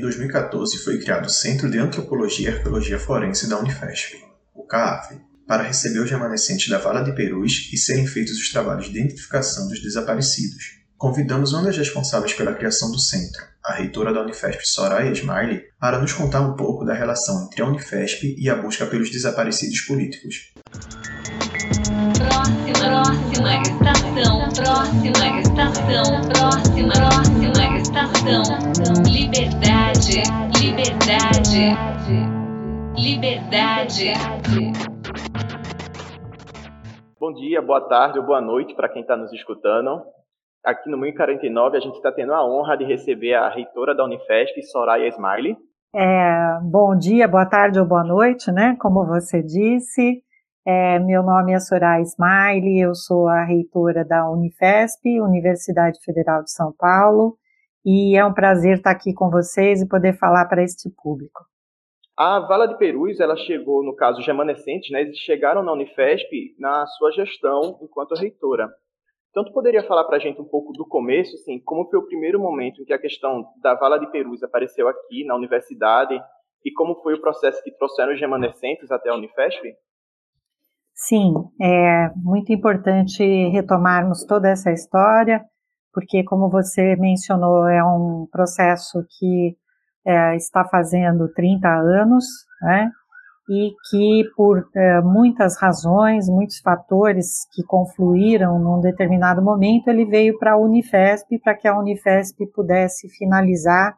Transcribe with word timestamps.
em 0.00 0.02
2014 0.02 0.78
foi 0.78 0.98
criado 0.98 1.26
o 1.26 1.30
Centro 1.30 1.70
de 1.70 1.78
Antropologia 1.78 2.48
e 2.48 2.52
Arqueologia 2.54 2.98
Forense 2.98 3.46
da 3.46 3.58
Unifesp, 3.58 4.16
o 4.54 4.64
CAAF, 4.64 5.14
para 5.46 5.62
receber 5.62 5.98
os 5.98 6.10
remanescentes 6.10 6.70
da 6.70 6.78
Vala 6.78 7.02
de 7.02 7.14
Perus 7.14 7.68
e 7.70 7.76
serem 7.76 8.06
feitos 8.06 8.38
os 8.38 8.50
trabalhos 8.50 8.86
de 8.86 8.98
identificação 8.98 9.68
dos 9.68 9.82
desaparecidos. 9.82 10.80
Convidamos 10.96 11.52
uma 11.52 11.64
das 11.64 11.76
responsáveis 11.76 12.32
pela 12.32 12.54
criação 12.54 12.90
do 12.90 12.98
centro, 12.98 13.42
a 13.62 13.74
reitora 13.74 14.14
da 14.14 14.22
Unifesp 14.22 14.66
Soraya 14.66 15.12
Smiley, 15.12 15.64
para 15.78 16.00
nos 16.00 16.14
contar 16.14 16.40
um 16.40 16.56
pouco 16.56 16.82
da 16.82 16.94
relação 16.94 17.44
entre 17.44 17.60
a 17.60 17.66
Unifesp 17.66 18.36
e 18.38 18.48
a 18.48 18.54
busca 18.54 18.86
pelos 18.86 19.10
desaparecidos 19.10 19.82
políticos. 19.82 20.54
Próxima, 21.50 22.78
próxima 22.78 23.54
estação, 23.62 24.38
próxima 24.54 25.40
estação, 25.40 26.20
próxima, 26.28 26.92
próxima 26.94 27.76
estação. 27.76 28.42
Liberdade, 29.02 30.22
liberdade, 30.62 31.74
liberdade. 32.96 34.12
Bom 37.18 37.32
dia, 37.32 37.60
boa 37.60 37.80
tarde 37.80 38.20
ou 38.20 38.24
boa 38.24 38.40
noite 38.40 38.76
para 38.76 38.88
quem 38.88 39.02
está 39.02 39.16
nos 39.16 39.32
escutando. 39.32 40.04
Aqui 40.64 40.88
no 40.88 40.96
1049 40.98 41.76
a 41.76 41.80
gente 41.80 41.96
está 41.96 42.12
tendo 42.12 42.32
a 42.32 42.46
honra 42.46 42.76
de 42.76 42.84
receber 42.84 43.34
a 43.34 43.48
reitora 43.48 43.92
da 43.92 44.04
Unifesp, 44.04 44.62
Soraya 44.62 45.08
Smiley. 45.08 45.56
É, 45.96 46.60
bom 46.62 46.96
dia, 46.96 47.26
boa 47.26 47.44
tarde 47.44 47.80
ou 47.80 47.84
boa 47.84 48.04
noite, 48.04 48.52
né? 48.52 48.76
Como 48.80 49.04
você 49.04 49.42
disse. 49.42 50.22
É, 50.72 51.00
meu 51.00 51.24
nome 51.24 51.52
é 51.52 51.58
Soraya 51.58 52.00
Smiley, 52.00 52.78
eu 52.78 52.94
sou 52.94 53.26
a 53.26 53.42
reitora 53.42 54.04
da 54.04 54.30
Unifesp, 54.30 55.20
Universidade 55.20 55.98
Federal 56.04 56.44
de 56.44 56.52
São 56.52 56.72
Paulo, 56.78 57.36
e 57.84 58.16
é 58.16 58.24
um 58.24 58.32
prazer 58.32 58.76
estar 58.76 58.92
aqui 58.92 59.12
com 59.12 59.28
vocês 59.28 59.82
e 59.82 59.88
poder 59.88 60.16
falar 60.16 60.44
para 60.44 60.62
este 60.62 60.88
público. 61.02 61.40
A 62.16 62.38
Vala 62.46 62.68
de 62.68 62.78
Perus, 62.78 63.18
ela 63.18 63.36
chegou, 63.36 63.82
no 63.82 63.96
caso, 63.96 64.20
os 64.20 64.26
remanescentes, 64.28 64.92
né, 64.92 65.00
eles 65.00 65.16
chegaram 65.16 65.64
na 65.64 65.72
Unifesp 65.72 66.54
na 66.56 66.86
sua 66.86 67.10
gestão 67.10 67.76
enquanto 67.82 68.14
reitora. 68.14 68.68
Então, 69.30 69.44
tu 69.44 69.52
poderia 69.52 69.82
falar 69.82 70.04
para 70.04 70.18
a 70.18 70.20
gente 70.20 70.40
um 70.40 70.48
pouco 70.48 70.72
do 70.72 70.86
começo, 70.86 71.34
assim, 71.34 71.58
como 71.58 71.90
foi 71.90 71.98
o 71.98 72.06
primeiro 72.06 72.38
momento 72.38 72.80
em 72.80 72.84
que 72.84 72.92
a 72.92 72.98
questão 73.00 73.44
da 73.60 73.74
Vala 73.74 73.98
de 73.98 74.08
Perus 74.12 74.40
apareceu 74.44 74.86
aqui 74.86 75.24
na 75.24 75.34
universidade 75.34 76.14
e 76.64 76.70
como 76.70 76.94
foi 77.02 77.14
o 77.14 77.20
processo 77.20 77.60
que 77.64 77.72
trouxeram 77.72 78.14
os 78.14 78.20
remanescentes 78.20 78.88
até 78.92 79.10
a 79.10 79.16
Unifesp? 79.16 79.74
Sim, 81.02 81.32
é 81.58 82.10
muito 82.14 82.52
importante 82.52 83.22
retomarmos 83.48 84.22
toda 84.26 84.50
essa 84.50 84.70
história, 84.70 85.42
porque, 85.94 86.22
como 86.24 86.50
você 86.50 86.94
mencionou, 86.96 87.66
é 87.66 87.82
um 87.82 88.28
processo 88.30 89.02
que 89.18 89.56
é, 90.06 90.36
está 90.36 90.62
fazendo 90.66 91.32
30 91.32 91.68
anos, 91.68 92.24
né? 92.60 92.90
E 93.48 93.72
que, 93.90 94.24
por 94.36 94.68
é, 94.76 95.00
muitas 95.00 95.56
razões, 95.58 96.28
muitos 96.28 96.60
fatores 96.60 97.46
que 97.54 97.64
confluíram 97.64 98.58
num 98.58 98.80
determinado 98.80 99.42
momento, 99.42 99.88
ele 99.88 100.04
veio 100.04 100.38
para 100.38 100.52
a 100.52 100.58
Unifesp, 100.58 101.38
para 101.40 101.54
que 101.56 101.66
a 101.66 101.78
Unifesp 101.78 102.46
pudesse 102.54 103.08
finalizar. 103.08 103.96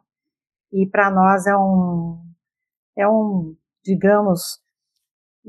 E 0.71 0.87
para 0.87 1.11
nós 1.11 1.45
é 1.47 1.55
um, 1.55 2.17
é 2.97 3.07
um, 3.07 3.55
digamos, 3.83 4.59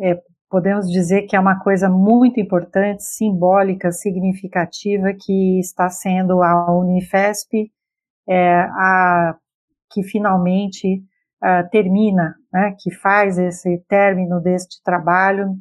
é, 0.03 0.21
podemos 0.49 0.91
dizer 0.91 1.23
que 1.23 1.37
é 1.37 1.41
uma 1.41 1.59
coisa 1.59 1.89
muito 1.89 2.41
importante, 2.41 3.03
simbólica, 3.03 3.91
significativa, 3.91 5.13
que 5.19 5.59
está 5.59 5.89
sendo 5.89 6.43
a 6.43 6.73
Unifesp, 6.73 7.71
é, 8.29 8.61
a, 8.61 9.37
que 9.91 10.03
finalmente 10.03 11.03
uh, 11.43 11.69
termina, 11.71 12.35
né, 12.53 12.75
que 12.79 12.91
faz 12.93 13.39
esse 13.39 13.79
término 13.89 14.41
deste 14.41 14.83
trabalho 14.83 15.55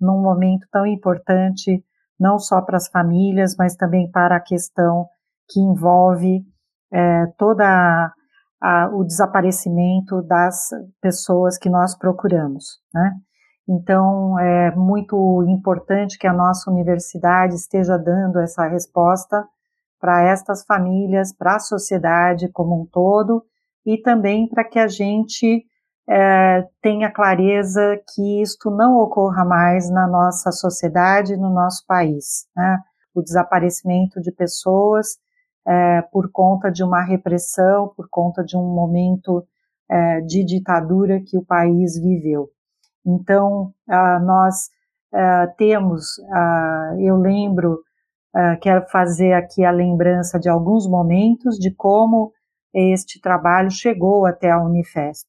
num 0.00 0.20
momento 0.22 0.66
tão 0.70 0.86
importante, 0.86 1.82
não 2.18 2.38
só 2.38 2.60
para 2.62 2.76
as 2.76 2.88
famílias, 2.88 3.56
mas 3.56 3.76
também 3.76 4.10
para 4.10 4.36
a 4.36 4.40
questão 4.40 5.06
que 5.48 5.60
envolve 5.60 6.42
é, 6.92 7.26
toda 7.36 7.64
a, 7.64 8.12
a, 8.60 8.90
o 8.92 9.04
desaparecimento 9.04 10.22
das 10.22 10.68
pessoas 11.00 11.58
que 11.58 11.68
nós 11.70 11.96
procuramos, 11.96 12.80
né? 12.92 13.14
Então, 13.68 14.38
é 14.38 14.74
muito 14.74 15.44
importante 15.46 16.18
que 16.18 16.26
a 16.26 16.32
nossa 16.32 16.70
universidade 16.70 17.54
esteja 17.54 17.98
dando 17.98 18.40
essa 18.40 18.66
resposta 18.66 19.46
para 20.00 20.22
estas 20.22 20.64
famílias, 20.64 21.36
para 21.36 21.56
a 21.56 21.60
sociedade 21.60 22.48
como 22.50 22.80
um 22.80 22.86
todo, 22.86 23.44
e 23.84 24.00
também 24.00 24.48
para 24.48 24.64
que 24.64 24.78
a 24.78 24.88
gente 24.88 25.66
é, 26.08 26.66
tenha 26.80 27.12
clareza 27.12 28.00
que 28.14 28.40
isto 28.40 28.70
não 28.70 28.96
ocorra 28.96 29.44
mais 29.44 29.90
na 29.90 30.06
nossa 30.06 30.50
sociedade, 30.50 31.36
no 31.36 31.50
nosso 31.50 31.84
país. 31.86 32.46
Né? 32.56 32.78
O 33.14 33.20
desaparecimento 33.20 34.20
de 34.20 34.32
pessoas 34.32 35.18
é, 35.66 36.00
por 36.10 36.30
conta 36.32 36.70
de 36.70 36.82
uma 36.82 37.02
repressão, 37.02 37.92
por 37.94 38.08
conta 38.10 38.42
de 38.42 38.56
um 38.56 38.74
momento 38.74 39.46
é, 39.90 40.20
de 40.22 40.42
ditadura 40.42 41.20
que 41.20 41.36
o 41.36 41.44
país 41.44 42.00
viveu. 42.00 42.48
Então, 43.06 43.72
uh, 43.88 44.24
nós 44.24 44.68
uh, 45.12 45.54
temos, 45.56 46.18
uh, 46.18 47.00
eu 47.00 47.16
lembro, 47.16 47.82
quero 48.60 48.86
fazer 48.88 49.32
aqui 49.32 49.64
a 49.64 49.70
lembrança 49.70 50.38
de 50.38 50.48
alguns 50.48 50.86
momentos 50.86 51.56
de 51.56 51.74
como 51.74 52.32
este 52.72 53.20
trabalho 53.20 53.70
chegou 53.70 54.26
até 54.26 54.48
a 54.50 54.62
Unifesp. 54.62 55.26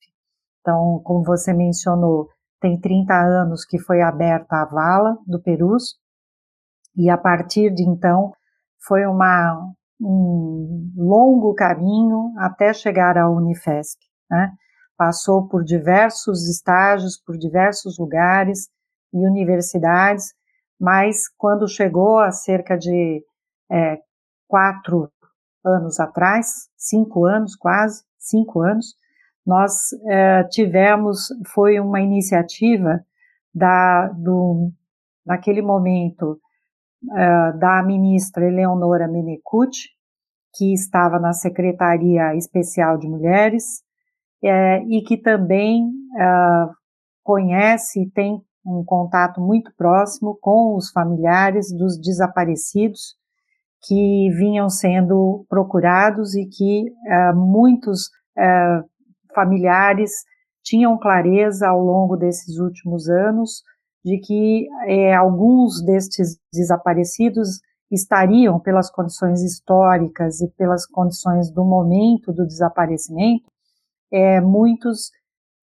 Então, 0.62 1.02
como 1.04 1.24
você 1.24 1.52
mencionou, 1.52 2.30
tem 2.62 2.80
30 2.80 3.14
anos 3.14 3.66
que 3.66 3.80
foi 3.80 4.02
aberta 4.02 4.58
a 4.58 4.66
vala 4.66 5.18
do 5.26 5.42
Perus, 5.42 5.98
e 6.96 7.10
a 7.10 7.18
partir 7.18 7.74
de 7.74 7.84
então 7.84 8.34
foi 8.86 9.06
uma, 9.06 9.72
um 10.02 10.92
longo 10.98 11.54
caminho 11.54 12.34
até 12.38 12.74
chegar 12.74 13.18
à 13.18 13.30
Unifesp. 13.30 14.00
Né? 14.30 14.52
Passou 15.00 15.48
por 15.48 15.64
diversos 15.64 16.50
estágios, 16.50 17.16
por 17.16 17.38
diversos 17.38 17.98
lugares 17.98 18.68
e 19.14 19.26
universidades, 19.26 20.34
mas 20.78 21.30
quando 21.38 21.70
chegou 21.70 22.20
a 22.20 22.34
cerca 22.34 22.78
de 22.78 23.24
é, 23.72 23.98
quatro 24.46 25.10
anos 25.66 26.02
atrás, 26.02 26.68
cinco 26.76 27.26
anos 27.26 27.56
quase, 27.56 28.04
cinco 28.18 28.62
anos, 28.62 28.94
nós 29.46 29.94
é, 30.10 30.44
tivemos, 30.44 31.30
foi 31.48 31.80
uma 31.80 32.02
iniciativa 32.02 33.00
da, 33.56 34.10
do, 34.10 34.70
naquele 35.26 35.62
momento, 35.62 36.38
é, 37.16 37.54
da 37.54 37.82
ministra 37.84 38.46
Eleonora 38.46 39.08
Menecute, 39.08 39.92
que 40.54 40.74
estava 40.74 41.20
na 41.20 41.32
Secretaria 41.32 42.36
Especial 42.36 42.98
de 42.98 43.08
Mulheres, 43.08 43.82
é, 44.44 44.82
e 44.84 45.02
que 45.02 45.18
também 45.18 45.84
uh, 45.86 46.74
conhece 47.24 48.02
e 48.02 48.10
tem 48.10 48.42
um 48.66 48.84
contato 48.86 49.42
muito 49.42 49.72
próximo 49.76 50.38
com 50.42 50.76
os 50.76 50.92
familiares 50.92 51.72
dos 51.72 52.00
desaparecidos 52.00 53.16
que 53.82 54.30
vinham 54.38 54.70
sendo 54.70 55.46
procurados 55.50 56.36
e 56.36 56.46
que 56.46 56.86
uh, 56.90 57.36
muitos 57.36 58.08
uh, 58.38 58.84
familiares 59.34 60.12
tinham 60.64 60.98
clareza 60.98 61.68
ao 61.68 61.80
longo 61.80 62.18
desses 62.18 62.60
últimos 62.60 63.10
anos 63.10 63.64
de 64.04 64.18
que 64.20 64.68
eh, 64.88 65.14
alguns 65.14 65.84
destes 65.84 66.38
desaparecidos 66.54 67.60
estariam, 67.92 68.60
pelas 68.60 68.90
condições 68.90 69.42
históricas 69.42 70.42
e 70.42 70.50
pelas 70.52 70.86
condições 70.86 71.52
do 71.52 71.66
momento 71.66 72.32
do 72.32 72.46
desaparecimento, 72.46 73.49
é, 74.12 74.42
muitos 74.42 75.12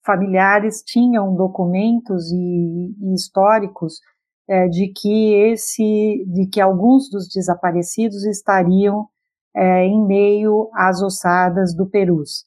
familiares 0.05 0.83
tinham 0.83 1.35
documentos 1.35 2.31
e, 2.31 2.95
e 3.01 3.15
históricos 3.15 4.01
é, 4.49 4.69
de 4.69 4.93
que 4.95 5.35
esse, 5.35 6.25
de 6.29 6.47
que 6.47 6.61
alguns 6.61 7.11
dos 7.11 7.29
desaparecidos 7.29 8.25
estariam 8.25 9.09
é, 9.55 9.85
em 9.85 10.07
meio 10.07 10.71
às 10.75 11.03
ossadas 11.03 11.75
do 11.75 11.89
Perus. 11.89 12.45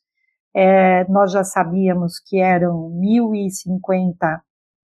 É, 0.55 1.07
nós 1.09 1.31
já 1.31 1.43
sabíamos 1.43 2.19
que 2.19 2.39
eram 2.39 2.89
1.050 2.91 4.39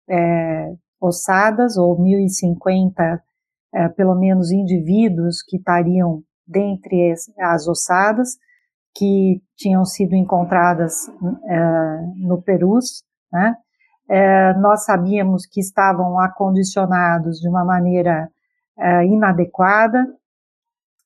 é, 0.10 0.74
ossadas, 1.00 1.78
ou 1.78 1.98
1.050, 1.98 3.20
é, 3.74 3.90
pelo 3.90 4.16
menos, 4.16 4.52
indivíduos 4.52 5.42
que 5.44 5.58
estariam 5.58 6.24
dentre 6.48 7.14
as 7.40 7.68
ossadas, 7.68 8.38
que 8.94 9.42
tinham 9.56 9.86
sido 9.86 10.16
encontradas 10.16 11.08
é, 11.48 12.02
no 12.18 12.42
Perus, 12.42 13.04
né? 13.32 13.56
É, 14.10 14.54
nós 14.56 14.84
sabíamos 14.84 15.46
que 15.46 15.62
estavam 15.62 16.20
acondicionados 16.20 17.40
de 17.40 17.48
uma 17.48 17.64
maneira 17.64 18.30
é, 18.78 19.06
inadequada, 19.06 20.06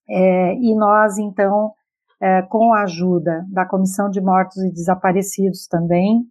e 0.08 0.76
nós 0.76 1.18
então 1.18 1.74
com 2.50 2.74
a 2.74 2.84
ajuda 2.84 3.44
da 3.52 3.66
Comissão 3.66 4.08
de 4.08 4.22
Mortos 4.22 4.58
e 4.58 4.72
Desaparecidos 4.72 5.68
também, 5.68 6.22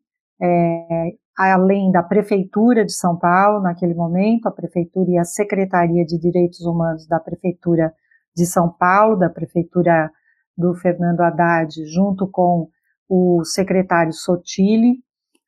além 1.37 1.91
da 1.91 2.01
Prefeitura 2.01 2.85
de 2.85 2.93
São 2.93 3.19
Paulo, 3.19 3.61
naquele 3.61 3.95
momento, 3.95 4.47
a 4.47 4.53
Prefeitura 4.53 5.11
e 5.11 5.19
a 5.19 5.25
Secretaria 5.25 6.05
de 6.05 6.19
Direitos 6.19 6.61
Humanos 6.61 7.07
da 7.09 7.19
Prefeitura 7.19 7.93
de 8.35 8.47
São 8.47 8.71
Paulo, 8.71 9.17
da 9.17 9.29
Prefeitura 9.29 10.09
do 10.57 10.75
Fernando 10.75 11.21
Haddad, 11.21 11.85
junto 11.87 12.27
com 12.29 12.69
o 13.09 13.45
secretário 13.45 14.13
Sotile, 14.13 14.99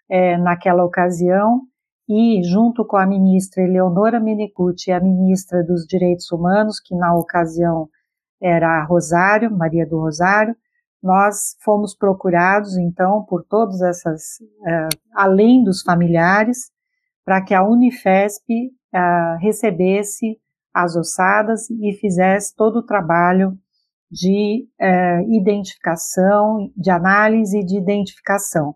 é, 0.08 0.36
naquela 0.36 0.84
ocasião, 0.84 1.62
e 2.08 2.40
junto 2.44 2.84
com 2.84 2.96
a 2.96 3.06
ministra 3.06 3.62
Eleonora 3.62 4.20
Menecute 4.20 4.90
e 4.90 4.92
a 4.92 5.00
ministra 5.00 5.64
dos 5.64 5.84
Direitos 5.86 6.30
Humanos, 6.30 6.78
que 6.78 6.94
na 6.94 7.14
ocasião 7.14 7.88
era 8.40 8.80
a 8.80 8.84
Rosário, 8.84 9.50
Maria 9.50 9.86
do 9.86 9.98
Rosário, 9.98 10.54
nós 11.02 11.56
fomos 11.62 11.94
procurados, 11.94 12.76
então, 12.76 13.24
por 13.24 13.44
todas 13.44 13.80
essas, 13.80 14.40
uh, 14.40 14.88
além 15.14 15.62
dos 15.62 15.82
familiares, 15.82 16.70
para 17.24 17.42
que 17.42 17.54
a 17.54 17.62
Unifesp 17.62 18.44
uh, 18.48 19.38
recebesse 19.40 20.38
as 20.72 20.94
ossadas 20.94 21.70
e 21.70 21.92
fizesse 21.94 22.54
todo 22.54 22.80
o 22.80 22.86
trabalho 22.86 23.58
de 24.10 24.68
uh, 24.80 25.32
identificação, 25.32 26.70
de 26.76 26.90
análise 26.90 27.64
de 27.64 27.76
identificação. 27.76 28.74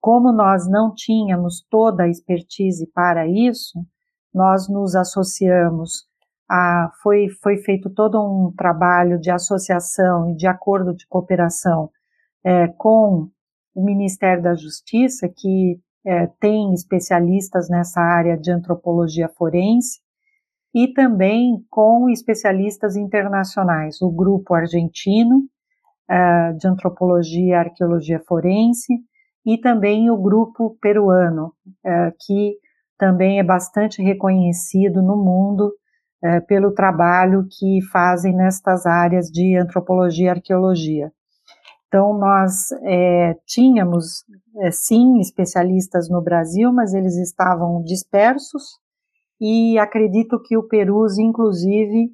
Como 0.00 0.32
nós 0.32 0.68
não 0.68 0.94
tínhamos 0.94 1.66
toda 1.68 2.04
a 2.04 2.08
expertise 2.08 2.86
para 2.92 3.26
isso, 3.26 3.84
nós 4.32 4.68
nos 4.68 4.94
associamos 4.94 6.06
a, 6.48 6.90
foi, 7.02 7.28
foi 7.42 7.58
feito 7.58 7.90
todo 7.90 8.20
um 8.20 8.52
trabalho 8.56 9.18
de 9.18 9.30
associação 9.30 10.30
e 10.30 10.36
de 10.36 10.46
acordo 10.46 10.94
de 10.94 11.06
cooperação 11.08 11.90
é, 12.44 12.68
com 12.68 13.28
o 13.74 13.84
Ministério 13.84 14.42
da 14.42 14.54
Justiça, 14.54 15.28
que 15.28 15.80
é, 16.04 16.28
tem 16.40 16.72
especialistas 16.72 17.68
nessa 17.68 18.00
área 18.00 18.36
de 18.36 18.52
antropologia 18.52 19.28
forense, 19.28 20.00
e 20.76 20.92
também 20.92 21.64
com 21.70 22.10
especialistas 22.10 22.96
internacionais, 22.96 24.02
o 24.02 24.10
grupo 24.10 24.52
argentino 24.52 25.44
é, 26.06 26.52
de 26.52 26.68
antropologia 26.68 27.46
e 27.46 27.54
arqueologia 27.54 28.22
forense, 28.28 28.92
e 29.46 29.56
também 29.56 30.10
o 30.10 30.18
grupo 30.18 30.76
peruano, 30.78 31.54
é, 31.82 32.12
que 32.20 32.58
também 32.98 33.38
é 33.38 33.42
bastante 33.42 34.02
reconhecido 34.02 35.00
no 35.00 35.16
mundo 35.16 35.72
é, 36.22 36.40
pelo 36.40 36.74
trabalho 36.74 37.46
que 37.50 37.80
fazem 37.90 38.36
nestas 38.36 38.84
áreas 38.84 39.30
de 39.30 39.56
antropologia 39.56 40.26
e 40.26 40.28
arqueologia. 40.28 41.10
Então, 41.88 42.18
nós 42.18 42.70
é, 42.84 43.34
tínhamos, 43.46 44.24
é, 44.58 44.70
sim, 44.70 45.20
especialistas 45.20 46.10
no 46.10 46.20
Brasil, 46.20 46.70
mas 46.70 46.92
eles 46.92 47.16
estavam 47.16 47.82
dispersos, 47.82 48.84
e 49.40 49.78
acredito 49.78 50.40
que 50.42 50.56
o 50.56 50.66
Perus, 50.66 51.18
inclusive, 51.18 52.10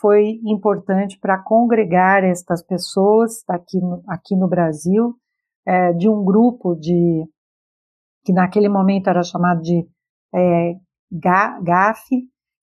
foi 0.00 0.40
importante 0.44 1.18
para 1.20 1.42
congregar 1.42 2.24
estas 2.24 2.64
pessoas 2.64 3.42
aqui 3.48 3.80
no, 3.80 4.02
aqui 4.08 4.36
no 4.36 4.48
Brasil, 4.48 5.14
é, 5.66 5.92
de 5.92 6.08
um 6.08 6.24
grupo 6.24 6.74
de 6.74 7.24
que 8.24 8.32
naquele 8.32 8.68
momento 8.68 9.08
era 9.08 9.22
chamado 9.22 9.60
de 9.60 9.86
é, 10.34 10.74
GAF, 11.12 12.02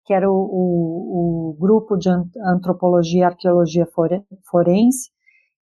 que 0.06 0.14
era 0.14 0.30
o, 0.30 0.34
o, 0.34 1.50
o 1.52 1.58
grupo 1.60 1.96
de 1.96 2.10
antropologia 2.44 3.22
e 3.22 3.24
arqueologia 3.24 3.88
forense, 4.50 5.10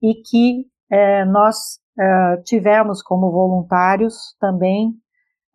e 0.02 0.16
que 0.16 0.66
é, 0.90 1.26
nós 1.26 1.80
é, 2.00 2.38
tivemos 2.44 3.04
como 3.04 3.32
voluntários 3.32 4.36
também, 4.40 4.94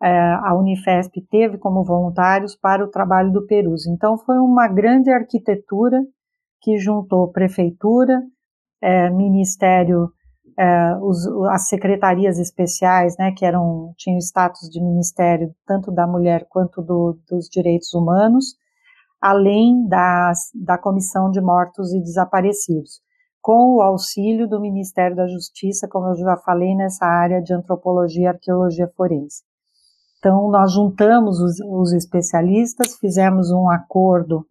a 0.09 0.55
Unifesp 0.55 1.21
teve 1.31 1.57
como 1.57 1.85
voluntários 1.85 2.55
para 2.55 2.85
o 2.85 2.91
trabalho 2.91 3.33
do 3.33 3.47
Perus. 3.47 3.87
Então 3.87 4.19
foi 4.19 4.39
uma 4.39 4.69
grande 4.69 5.11
arquitetura 5.11 6.03
que 6.61 6.77
juntou 6.79 7.33
prefeitura, 7.33 8.23
é, 8.83 9.09
ministério, 9.11 10.11
é, 10.59 10.97
os, 11.01 11.27
as 11.51 11.69
secretarias 11.69 12.39
especiais, 12.39 13.17
né, 13.19 13.33
que 13.33 13.45
eram 13.45 13.93
tinham 13.97 14.19
status 14.19 14.69
de 14.71 14.81
ministério 14.81 15.55
tanto 15.67 15.91
da 15.91 16.07
mulher 16.07 16.47
quanto 16.49 16.83
do, 16.83 17.19
dos 17.29 17.49
direitos 17.49 17.93
humanos, 17.95 18.57
além 19.21 19.87
das, 19.89 20.51
da 20.55 20.77
Comissão 20.77 21.31
de 21.31 21.41
Mortos 21.41 21.95
e 21.95 22.01
Desaparecidos, 22.01 23.01
com 23.41 23.77
o 23.77 23.83
auxílio 23.83 24.47
do 24.47 24.61
Ministério 24.61 25.17
da 25.17 25.27
Justiça, 25.27 25.89
como 25.89 26.09
eu 26.09 26.15
já 26.15 26.37
falei, 26.37 26.75
nessa 26.75 27.07
área 27.07 27.43
de 27.43 27.55
antropologia 27.55 28.25
e 28.25 28.27
arqueologia 28.27 28.91
forense. 28.97 29.43
Então, 30.25 30.51
nós 30.51 30.73
juntamos 30.73 31.39
os, 31.39 31.61
os 31.61 31.93
especialistas, 31.93 32.97
fizemos 32.97 33.51
um 33.51 33.69
acordo, 33.69 34.47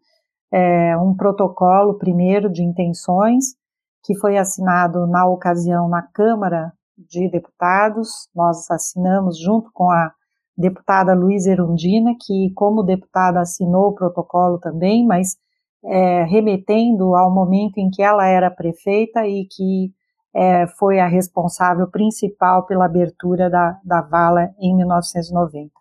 é, 0.51 0.95
um 0.95 1.15
protocolo 1.15 1.95
primeiro 1.95 2.47
de 2.47 2.61
intenções, 2.61 3.55
que 4.03 4.13
foi 4.19 4.37
assinado 4.37 5.07
na 5.07 5.25
ocasião 5.25 5.89
na 5.89 6.03
Câmara 6.03 6.71
de 6.95 7.27
Deputados, 7.27 8.29
nós 8.35 8.69
assinamos 8.69 9.39
junto 9.39 9.71
com 9.73 9.89
a 9.89 10.11
deputada 10.55 11.15
Luiz 11.15 11.47
Erundina, 11.47 12.13
que 12.23 12.51
como 12.53 12.83
deputada 12.83 13.39
assinou 13.39 13.87
o 13.87 13.95
protocolo 13.95 14.59
também, 14.59 15.03
mas 15.03 15.37
é, 15.85 16.23
remetendo 16.25 17.15
ao 17.15 17.33
momento 17.33 17.79
em 17.79 17.89
que 17.89 18.03
ela 18.03 18.27
era 18.27 18.51
prefeita 18.51 19.25
e 19.25 19.47
que 19.47 19.91
é, 20.35 20.67
foi 20.67 20.99
a 20.99 21.07
responsável 21.07 21.89
principal 21.89 22.65
pela 22.65 22.85
abertura 22.85 23.49
da, 23.49 23.79
da 23.83 24.01
vala 24.01 24.49
em 24.59 24.75
1990. 24.75 25.71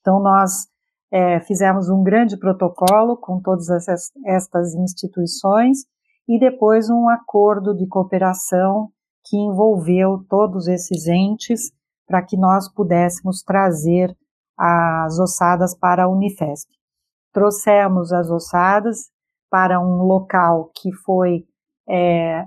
Então, 0.00 0.20
nós 0.20 0.68
é, 1.12 1.40
fizemos 1.40 1.88
um 1.88 2.02
grande 2.02 2.38
protocolo 2.38 3.16
com 3.16 3.40
todas 3.40 3.68
essas, 3.68 4.10
estas 4.24 4.74
instituições 4.74 5.78
e 6.28 6.38
depois 6.38 6.88
um 6.88 7.08
acordo 7.08 7.74
de 7.74 7.86
cooperação 7.86 8.88
que 9.24 9.36
envolveu 9.36 10.24
todos 10.28 10.68
esses 10.68 11.06
entes 11.06 11.72
para 12.06 12.22
que 12.22 12.36
nós 12.36 12.72
pudéssemos 12.72 13.42
trazer 13.42 14.16
as 14.56 15.18
ossadas 15.18 15.76
para 15.76 16.04
a 16.04 16.08
Unifesp. 16.08 16.70
Trouxemos 17.32 18.12
as 18.12 18.30
ossadas 18.30 19.10
para 19.50 19.80
um 19.80 20.02
local 20.02 20.70
que 20.74 20.92
foi, 20.92 21.44
é, 21.88 22.44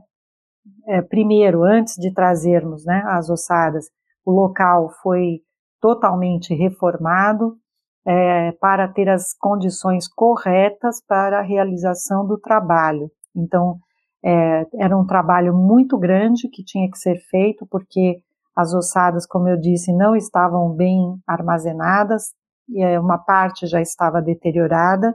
é, 0.88 1.02
primeiro, 1.02 1.64
antes 1.64 1.96
de 1.96 2.14
trazermos 2.14 2.86
né, 2.86 3.04
as 3.08 3.30
ossadas, 3.30 3.86
o 4.26 4.32
local 4.32 4.90
foi 5.02 5.42
totalmente 5.82 6.54
reformado 6.54 7.58
é, 8.06 8.52
para 8.54 8.88
ter 8.88 9.10
as 9.10 9.34
condições 9.34 10.08
corretas 10.08 11.04
para 11.06 11.40
a 11.40 11.44
realização 11.44 12.26
do 12.26 12.38
trabalho. 12.38 13.10
Então, 13.36 13.78
é, 14.24 14.66
era 14.80 14.98
um 14.98 15.06
trabalho 15.06 15.54
muito 15.54 15.98
grande 15.98 16.50
que 16.50 16.64
tinha 16.64 16.90
que 16.90 16.98
ser 16.98 17.18
feito, 17.30 17.66
porque 17.70 18.18
as 18.56 18.74
ossadas, 18.74 19.26
como 19.26 19.50
eu 19.50 19.60
disse, 19.60 19.92
não 19.92 20.16
estavam 20.16 20.74
bem 20.74 21.18
armazenadas, 21.28 22.34
e 22.70 22.98
uma 22.98 23.18
parte 23.18 23.68
já 23.68 23.82
estava 23.82 24.22
deteriorada, 24.22 25.14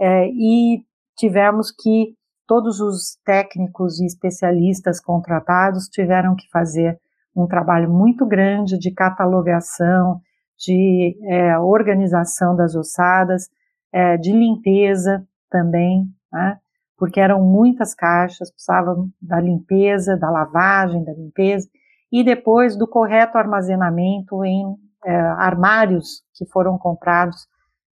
é, 0.00 0.26
e 0.28 0.82
tivemos 1.16 1.70
que 1.70 2.14
todos 2.46 2.80
os 2.80 3.16
técnicos 3.24 4.00
e 4.00 4.06
especialistas 4.06 5.00
contratados 5.00 5.86
tiveram 5.88 6.34
que 6.34 6.48
fazer 6.50 6.98
um 7.34 7.46
trabalho 7.46 7.90
muito 7.90 8.26
grande 8.26 8.78
de 8.78 8.92
catalogação, 8.92 10.20
de 10.58 11.16
é, 11.28 11.58
organização 11.58 12.54
das 12.54 12.74
ossadas, 12.74 13.48
é, 13.92 14.16
de 14.16 14.32
limpeza 14.32 15.26
também, 15.50 16.06
né? 16.32 16.58
porque 16.96 17.20
eram 17.20 17.42
muitas 17.42 17.94
caixas, 17.94 18.50
precisavam 18.50 19.08
da 19.20 19.40
limpeza, 19.40 20.16
da 20.16 20.30
lavagem, 20.30 21.04
da 21.04 21.12
limpeza, 21.12 21.68
e 22.12 22.22
depois 22.22 22.76
do 22.76 22.86
correto 22.86 23.38
armazenamento 23.38 24.44
em 24.44 24.76
é, 25.04 25.12
armários 25.12 26.22
que 26.34 26.46
foram 26.46 26.78
comprados 26.78 27.48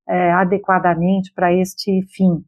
é, 0.06 0.32
adequadamente 0.32 1.32
para 1.32 1.52
este 1.52 2.02
fim. 2.14 2.44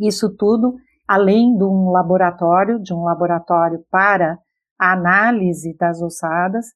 Isso 0.00 0.34
tudo 0.36 0.76
além 1.08 1.56
de 1.56 1.64
um 1.64 1.90
laboratório, 1.90 2.78
de 2.78 2.92
um 2.92 3.02
laboratório 3.02 3.82
para 3.90 4.38
análise 4.78 5.74
das 5.76 6.02
ossadas 6.02 6.66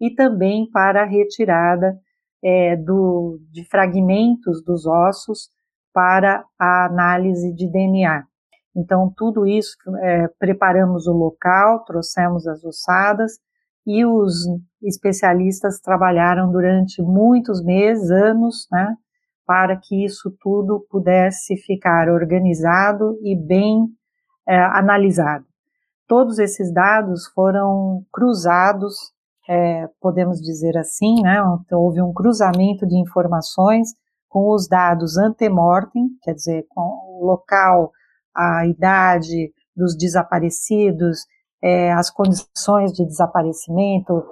e 0.00 0.14
também 0.14 0.70
para 0.70 1.02
a 1.02 1.06
retirada 1.06 1.98
é, 2.42 2.76
do, 2.76 3.38
de 3.50 3.68
fragmentos 3.68 4.62
dos 4.64 4.86
ossos 4.86 5.50
para 5.92 6.44
a 6.58 6.86
análise 6.86 7.52
de 7.52 7.70
DNA. 7.70 8.24
Então, 8.74 9.12
tudo 9.14 9.44
isso, 9.46 9.76
é, 9.98 10.28
preparamos 10.38 11.06
o 11.06 11.12
local, 11.12 11.84
trouxemos 11.84 12.46
as 12.46 12.64
ossadas 12.64 13.32
e 13.84 14.06
os 14.06 14.46
especialistas 14.82 15.80
trabalharam 15.80 16.50
durante 16.50 17.02
muitos 17.02 17.62
meses, 17.62 18.10
anos, 18.10 18.68
né, 18.70 18.94
para 19.50 19.76
que 19.76 20.04
isso 20.04 20.32
tudo 20.40 20.86
pudesse 20.88 21.56
ficar 21.56 22.08
organizado 22.08 23.18
e 23.20 23.34
bem 23.34 23.84
é, 24.48 24.56
analisado. 24.56 25.44
todos 26.06 26.38
esses 26.38 26.72
dados 26.72 27.26
foram 27.34 28.04
cruzados, 28.12 28.94
é, 29.48 29.88
podemos 30.00 30.40
dizer 30.40 30.78
assim, 30.78 31.20
né? 31.20 31.38
Então, 31.64 31.80
houve 31.80 32.00
um 32.00 32.12
cruzamento 32.12 32.86
de 32.86 32.96
informações 32.96 33.88
com 34.28 34.54
os 34.54 34.68
dados 34.68 35.18
antemortem, 35.18 36.10
quer 36.22 36.34
dizer, 36.34 36.64
com 36.68 36.82
o 37.18 37.26
local, 37.26 37.90
a 38.32 38.64
idade 38.68 39.52
dos 39.74 39.96
desaparecidos, 39.96 41.26
é, 41.60 41.92
as 41.92 42.08
condições 42.08 42.92
de 42.92 43.04
desaparecimento, 43.04 44.22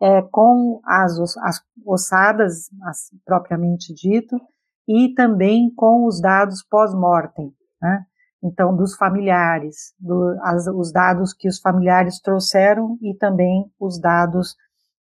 é, 0.00 0.22
com 0.22 0.80
as, 0.86 1.18
as 1.42 1.60
ossadas, 1.86 2.70
as, 2.84 3.10
propriamente 3.26 3.92
dito, 3.92 4.40
e 4.88 5.14
também 5.14 5.72
com 5.74 6.06
os 6.06 6.20
dados 6.20 6.64
pós-mortem, 6.68 7.52
né? 7.80 8.04
então 8.42 8.76
dos 8.76 8.96
familiares, 8.96 9.94
do, 9.98 10.36
as, 10.42 10.66
os 10.66 10.92
dados 10.92 11.32
que 11.32 11.48
os 11.48 11.60
familiares 11.60 12.20
trouxeram 12.20 12.98
e 13.00 13.14
também 13.16 13.64
os 13.78 14.00
dados 14.00 14.56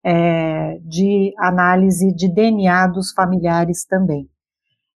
é, 0.03 0.77
de 0.83 1.33
análise 1.37 2.13
de 2.13 2.31
DNA 2.31 2.87
dos 2.87 3.11
familiares 3.11 3.85
também. 3.85 4.29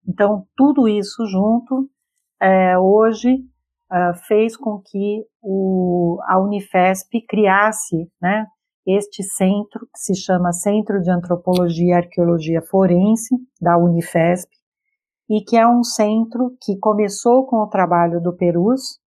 Então, 0.07 0.46
tudo 0.55 0.88
isso 0.88 1.25
junto, 1.25 1.89
é, 2.41 2.77
hoje, 2.77 3.38
é, 3.91 4.13
fez 4.27 4.55
com 4.55 4.81
que 4.86 5.25
o, 5.41 6.19
a 6.25 6.39
Unifesp 6.39 7.22
criasse 7.27 8.10
né, 8.22 8.46
este 8.86 9.24
centro, 9.24 9.88
que 9.93 10.00
se 10.00 10.15
chama 10.15 10.51
Centro 10.51 11.01
de 11.01 11.10
Antropologia 11.10 11.88
e 11.88 11.93
Arqueologia 11.93 12.62
Forense, 12.62 13.36
da 13.62 13.77
Unifesp, 13.77 14.50
e 15.29 15.41
que 15.41 15.57
é 15.57 15.67
um 15.67 15.84
centro 15.84 16.55
que 16.62 16.77
começou 16.77 17.46
com 17.46 17.57
o 17.57 17.67
trabalho 17.67 18.22
do 18.22 18.36
Perus, 18.36 19.00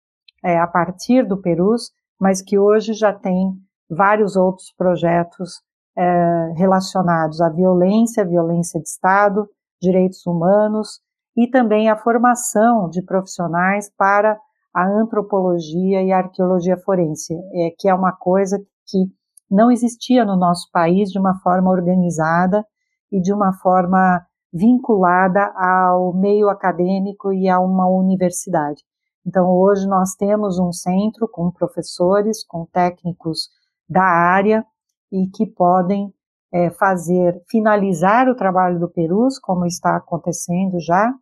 é, 0.44 0.58
a 0.58 0.66
partir 0.66 1.26
do 1.26 1.40
Perus, 1.40 1.90
mas 2.20 2.42
que 2.42 2.58
hoje 2.58 2.92
já 2.92 3.12
tem 3.12 3.52
vários 3.88 4.36
outros 4.36 4.72
projetos 4.76 5.62
é, 5.96 6.52
relacionados 6.56 7.40
à 7.40 7.48
violência, 7.48 8.24
violência 8.24 8.80
de 8.80 8.88
Estado, 8.88 9.48
direitos 9.80 10.26
humanos 10.26 11.00
e 11.36 11.48
também 11.48 11.88
a 11.88 11.96
formação 11.96 12.88
de 12.88 13.02
profissionais 13.02 13.90
para 13.96 14.38
a 14.74 14.86
antropologia 14.86 16.02
e 16.02 16.12
a 16.12 16.18
arqueologia 16.18 16.76
forense, 16.76 17.34
é, 17.34 17.70
que 17.78 17.88
é 17.88 17.94
uma 17.94 18.12
coisa 18.12 18.58
que 18.86 19.06
não 19.50 19.70
existia 19.70 20.24
no 20.24 20.36
nosso 20.36 20.70
país 20.72 21.10
de 21.10 21.18
uma 21.18 21.34
forma 21.40 21.70
organizada 21.70 22.64
e 23.10 23.20
de 23.20 23.32
uma 23.32 23.52
forma 23.54 24.24
vinculada 24.52 25.52
ao 25.56 26.12
meio 26.12 26.48
acadêmico 26.48 27.32
e 27.32 27.48
a 27.48 27.60
uma 27.60 27.88
universidade. 27.88 28.82
Então, 29.26 29.48
hoje 29.50 29.86
nós 29.86 30.14
temos 30.14 30.58
um 30.58 30.72
centro 30.72 31.28
com 31.28 31.50
professores, 31.50 32.44
com 32.44 32.66
técnicos 32.66 33.48
da 33.88 34.02
área 34.02 34.64
e 35.12 35.26
que 35.28 35.46
podem 35.46 36.12
é, 36.52 36.70
fazer, 36.70 37.40
finalizar 37.48 38.28
o 38.28 38.34
trabalho 38.34 38.80
do 38.80 38.88
Perus, 38.88 39.38
como 39.38 39.66
está 39.66 39.96
acontecendo 39.96 40.80
já, 40.80 41.12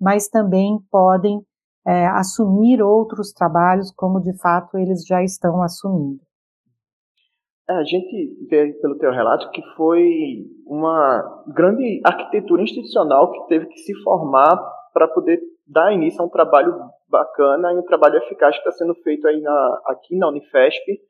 mas 0.00 0.28
também 0.28 0.78
podem 0.90 1.44
é, 1.86 2.06
assumir 2.06 2.82
outros 2.82 3.32
trabalhos, 3.32 3.92
como 3.92 4.20
de 4.20 4.32
fato 4.38 4.78
eles 4.78 5.04
já 5.04 5.22
estão 5.22 5.62
assumindo. 5.62 6.20
É, 7.70 7.74
a 7.74 7.84
gente 7.84 8.36
vê 8.48 8.72
pelo 8.82 8.98
teu 8.98 9.12
relato 9.12 9.48
que 9.50 9.62
foi 9.76 10.44
uma 10.66 11.44
grande 11.54 12.00
arquitetura 12.04 12.62
institucional 12.62 13.30
que 13.30 13.46
teve 13.46 13.66
que 13.66 13.78
se 13.78 13.94
formar 14.02 14.56
para 14.92 15.06
poder 15.06 15.40
dar 15.68 15.92
início 15.92 16.20
a 16.20 16.24
um 16.24 16.28
trabalho 16.28 16.74
bacana 17.08 17.72
e 17.72 17.76
um 17.76 17.84
trabalho 17.84 18.16
eficaz 18.16 18.56
que 18.56 18.68
está 18.68 18.72
sendo 18.72 18.94
feito 18.96 19.24
aí 19.28 19.40
na, 19.40 19.82
aqui 19.86 20.16
na 20.16 20.28
Unifesp 20.28 21.00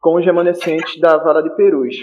com 0.00 0.14
os 0.14 0.24
remanescentes 0.24 1.00
da 1.00 1.16
Vara 1.16 1.42
de 1.42 1.50
Perus. 1.56 1.96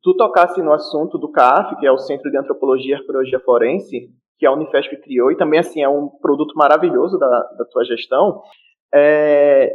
Tu 0.00 0.16
tocasse 0.16 0.62
no 0.62 0.72
assunto 0.72 1.18
do 1.18 1.32
CAF, 1.32 1.76
que 1.80 1.86
é 1.86 1.90
o 1.90 1.98
Centro 1.98 2.30
de 2.30 2.38
Antropologia 2.38 2.94
e 2.94 2.98
Arqueologia 2.98 3.40
Forense, 3.40 4.08
que 4.38 4.46
a 4.46 4.52
Unifesp 4.52 4.96
criou, 5.02 5.32
e 5.32 5.36
também 5.36 5.58
assim 5.58 5.82
é 5.82 5.88
um 5.88 6.08
produto 6.08 6.54
maravilhoso 6.54 7.18
da, 7.18 7.26
da 7.26 7.64
tua 7.64 7.84
gestão. 7.84 8.40
É, 8.94 9.74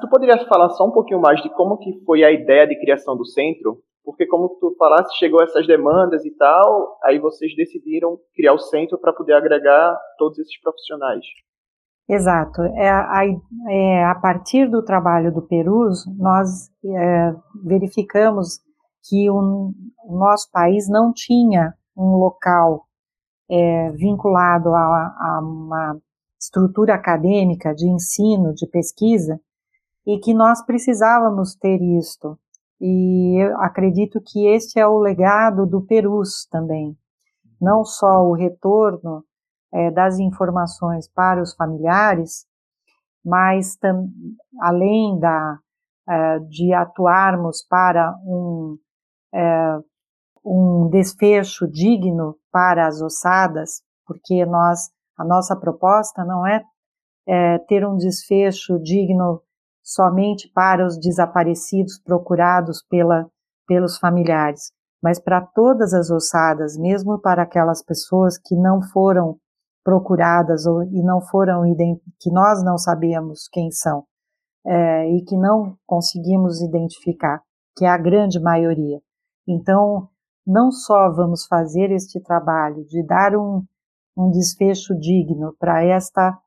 Tu 0.00 0.08
poderias 0.08 0.42
falar 0.44 0.68
só 0.70 0.86
um 0.86 0.90
pouquinho 0.90 1.20
mais 1.20 1.40
de 1.42 1.48
como 1.50 1.78
que 1.78 2.04
foi 2.04 2.22
a 2.22 2.30
ideia 2.30 2.66
de 2.66 2.78
criação 2.78 3.16
do 3.16 3.24
centro? 3.24 3.82
Porque 4.04 4.26
como 4.26 4.50
tu 4.60 4.74
falaste, 4.78 5.18
chegou 5.18 5.42
essas 5.42 5.66
demandas 5.66 6.24
e 6.24 6.30
tal, 6.32 6.98
aí 7.04 7.18
vocês 7.18 7.54
decidiram 7.56 8.18
criar 8.34 8.52
o 8.52 8.58
centro 8.58 8.98
para 8.98 9.12
poder 9.12 9.32
agregar 9.32 9.98
todos 10.18 10.38
esses 10.38 10.60
profissionais. 10.60 11.24
Exato. 12.08 12.62
É, 12.62 12.90
a, 12.90 13.22
é, 13.70 14.04
a 14.04 14.14
partir 14.16 14.68
do 14.68 14.84
trabalho 14.84 15.32
do 15.32 15.40
Perus, 15.40 16.04
nós 16.18 16.68
é, 16.84 17.34
verificamos 17.64 18.58
que 19.08 19.30
o, 19.30 19.72
o, 20.04 20.18
nosso 20.18 20.50
país 20.50 20.88
não 20.90 21.12
tinha 21.12 21.72
um 21.96 22.16
local 22.16 22.84
é, 23.50 23.90
vinculado 23.92 24.74
a, 24.74 24.80
a 24.80 25.40
uma 25.40 25.96
estrutura 26.40 26.94
acadêmica 26.94 27.72
de 27.74 27.88
ensino, 27.88 28.52
de 28.52 28.66
pesquisa, 28.66 29.40
e 30.06 30.18
que 30.18 30.34
nós 30.34 30.64
precisávamos 30.64 31.54
ter 31.54 31.80
isto. 31.80 32.38
E 32.80 33.40
eu 33.40 33.56
acredito 33.60 34.20
que 34.20 34.46
este 34.48 34.80
é 34.80 34.86
o 34.86 34.98
legado 34.98 35.66
do 35.66 35.82
Perus 35.82 36.46
também. 36.50 36.96
Não 37.60 37.84
só 37.84 38.24
o 38.24 38.34
retorno 38.34 39.24
é, 39.72 39.90
das 39.90 40.18
informações 40.18 41.08
para 41.08 41.40
os 41.40 41.54
familiares, 41.54 42.44
mas 43.24 43.76
tam, 43.76 44.08
além 44.60 45.18
da, 45.20 45.58
é, 46.08 46.38
de 46.40 46.74
atuarmos 46.74 47.64
para 47.68 48.12
um, 48.26 48.76
é, 49.32 49.78
um 50.44 50.88
desfecho 50.90 51.68
digno 51.70 52.36
para 52.50 52.88
as 52.88 53.00
ossadas, 53.00 53.82
porque 54.04 54.44
nós, 54.44 54.90
a 55.16 55.24
nossa 55.24 55.54
proposta 55.54 56.24
não 56.24 56.44
é, 56.44 56.64
é 57.28 57.58
ter 57.60 57.86
um 57.86 57.96
desfecho 57.96 58.80
digno 58.80 59.40
somente 59.82 60.50
para 60.54 60.86
os 60.86 60.98
desaparecidos 60.98 61.98
procurados 61.98 62.84
pela, 62.88 63.26
pelos 63.66 63.98
familiares, 63.98 64.72
mas 65.02 65.18
para 65.18 65.40
todas 65.40 65.92
as 65.92 66.10
ossadas, 66.10 66.76
mesmo 66.78 67.18
para 67.18 67.42
aquelas 67.42 67.82
pessoas 67.84 68.38
que 68.38 68.54
não 68.54 68.80
foram 68.80 69.36
procuradas 69.84 70.64
ou, 70.64 70.84
e 70.84 71.02
não 71.02 71.20
foram 71.20 71.62
que 72.20 72.30
nós 72.30 72.62
não 72.62 72.78
sabemos 72.78 73.48
quem 73.50 73.70
são 73.70 74.04
é, 74.64 75.10
e 75.10 75.24
que 75.24 75.36
não 75.36 75.76
conseguimos 75.86 76.62
identificar, 76.62 77.40
que 77.76 77.84
é 77.84 77.88
a 77.88 77.98
grande 77.98 78.40
maioria. 78.40 79.00
Então, 79.46 80.08
não 80.46 80.70
só 80.70 81.10
vamos 81.10 81.46
fazer 81.46 81.90
este 81.90 82.20
trabalho 82.20 82.84
de 82.86 83.04
dar 83.04 83.36
um, 83.36 83.64
um 84.16 84.30
desfecho 84.30 84.94
digno 84.98 85.54
para 85.58 85.84
esta 85.84 86.38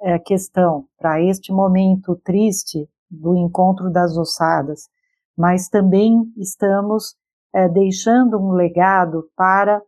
é, 0.00 0.18
questão, 0.18 0.86
para 0.98 1.20
este 1.22 1.52
momento 1.52 2.16
triste 2.24 2.88
do 3.10 3.36
encontro 3.36 3.90
das 3.90 4.16
ossadas, 4.16 4.88
mas 5.36 5.68
também 5.68 6.32
estamos 6.36 7.14
é, 7.54 7.68
deixando 7.68 8.38
um 8.38 8.52
legado 8.52 9.28
para 9.36 9.82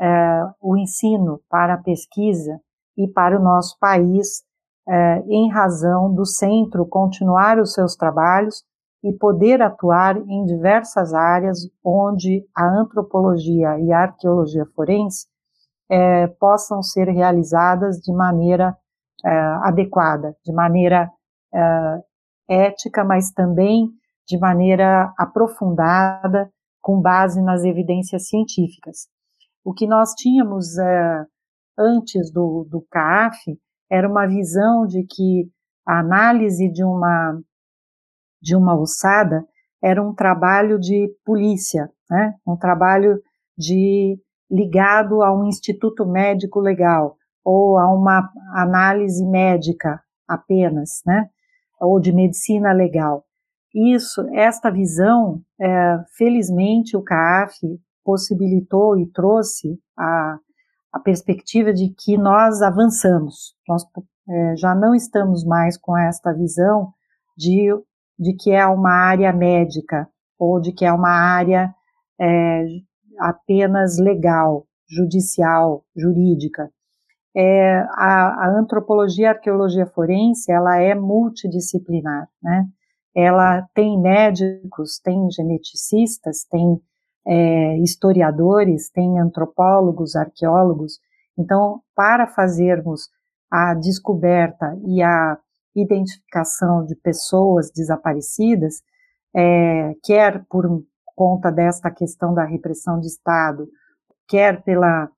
é, 0.00 0.42
o 0.60 0.76
ensino, 0.76 1.40
para 1.48 1.74
a 1.74 1.82
pesquisa 1.82 2.60
e 2.96 3.06
para 3.06 3.38
o 3.38 3.42
nosso 3.42 3.78
país, 3.78 4.42
é, 4.88 5.20
em 5.28 5.50
razão 5.50 6.12
do 6.14 6.26
centro 6.26 6.86
continuar 6.86 7.58
os 7.58 7.72
seus 7.72 7.96
trabalhos 7.96 8.62
e 9.02 9.12
poder 9.12 9.60
atuar 9.62 10.16
em 10.16 10.44
diversas 10.44 11.12
áreas 11.12 11.58
onde 11.84 12.46
a 12.56 12.66
antropologia 12.66 13.78
e 13.78 13.92
a 13.92 14.00
arqueologia 14.00 14.66
forense 14.74 15.26
é, 15.90 16.26
possam 16.26 16.82
ser 16.82 17.08
realizadas 17.08 17.98
de 17.98 18.12
maneira 18.12 18.76
uh, 19.24 19.64
adequada, 19.64 20.36
de 20.44 20.52
maneira 20.52 21.10
uh, 21.54 22.04
ética, 22.48 23.04
mas 23.04 23.30
também 23.32 23.88
de 24.26 24.38
maneira 24.38 25.12
aprofundada, 25.18 26.50
com 26.80 27.00
base 27.00 27.42
nas 27.42 27.64
evidências 27.64 28.28
científicas. 28.28 29.08
O 29.64 29.72
que 29.72 29.86
nós 29.86 30.12
tínhamos 30.14 30.76
uh, 30.76 31.26
antes 31.78 32.30
do, 32.30 32.66
do 32.70 32.82
CAF 32.90 33.38
era 33.90 34.08
uma 34.08 34.26
visão 34.26 34.86
de 34.86 35.04
que 35.04 35.48
a 35.86 36.00
análise 36.00 36.70
de 36.70 36.84
uma, 36.84 37.40
de 38.40 38.56
uma 38.56 38.78
ossada 38.78 39.44
era 39.82 40.02
um 40.02 40.14
trabalho 40.14 40.78
de 40.78 41.14
polícia, 41.24 41.90
né? 42.10 42.34
um 42.46 42.56
trabalho 42.56 43.20
de 43.56 44.18
ligado 44.50 45.22
a 45.22 45.32
um 45.34 45.46
instituto 45.46 46.06
médico 46.06 46.60
legal, 46.60 47.16
ou 47.44 47.78
a 47.78 47.92
uma 47.92 48.30
análise 48.54 49.24
médica 49.24 50.00
apenas, 50.26 51.02
né? 51.06 51.28
Ou 51.80 52.00
de 52.00 52.12
medicina 52.12 52.72
legal. 52.72 53.24
Isso, 53.74 54.26
esta 54.32 54.70
visão, 54.70 55.42
é, 55.60 55.98
felizmente 56.16 56.96
o 56.96 57.02
CAF 57.02 57.58
possibilitou 58.04 58.96
e 58.98 59.10
trouxe 59.10 59.78
a, 59.98 60.38
a 60.92 61.00
perspectiva 61.00 61.72
de 61.72 61.88
que 61.88 62.16
nós 62.16 62.62
avançamos. 62.62 63.54
Nós 63.68 63.84
é, 64.28 64.56
já 64.56 64.74
não 64.74 64.94
estamos 64.94 65.44
mais 65.44 65.76
com 65.76 65.96
esta 65.98 66.32
visão 66.32 66.92
de, 67.36 67.68
de 68.18 68.34
que 68.34 68.52
é 68.52 68.64
uma 68.66 68.92
área 68.92 69.32
médica 69.32 70.08
ou 70.38 70.60
de 70.60 70.72
que 70.72 70.84
é 70.84 70.92
uma 70.92 71.10
área 71.10 71.74
é, 72.20 72.64
apenas 73.18 73.98
legal, 73.98 74.66
judicial, 74.88 75.84
jurídica. 75.96 76.70
É, 77.36 77.78
a, 77.90 78.46
a, 78.46 78.58
antropologia 78.58 79.24
e 79.24 79.26
a 79.26 79.30
arqueologia 79.30 79.86
forense 79.86 80.52
ela 80.52 80.80
é 80.80 80.94
multidisciplinar, 80.94 82.28
né? 82.40 82.66
Ela 83.14 83.66
tem 83.74 84.00
médicos, 84.00 85.00
tem 85.00 85.30
geneticistas, 85.30 86.44
tem 86.44 86.80
é, 87.26 87.78
historiadores, 87.78 88.90
tem 88.90 89.18
antropólogos, 89.18 90.14
arqueólogos. 90.14 90.98
Então, 91.38 91.80
para 91.94 92.26
fazermos 92.26 93.08
a 93.50 93.74
descoberta 93.74 94.76
e 94.86 95.02
a 95.02 95.38
identificação 95.74 96.84
de 96.84 96.94
pessoas 96.96 97.70
desaparecidas, 97.70 98.82
é, 99.34 99.94
quer 100.04 100.44
por 100.48 100.66
conta 101.16 101.50
desta 101.50 101.90
questão 101.90 102.34
da 102.34 102.44
repressão 102.44 102.98
de 103.00 103.06
Estado, 103.06 103.68
quer 104.28 104.62
pela 104.62 105.08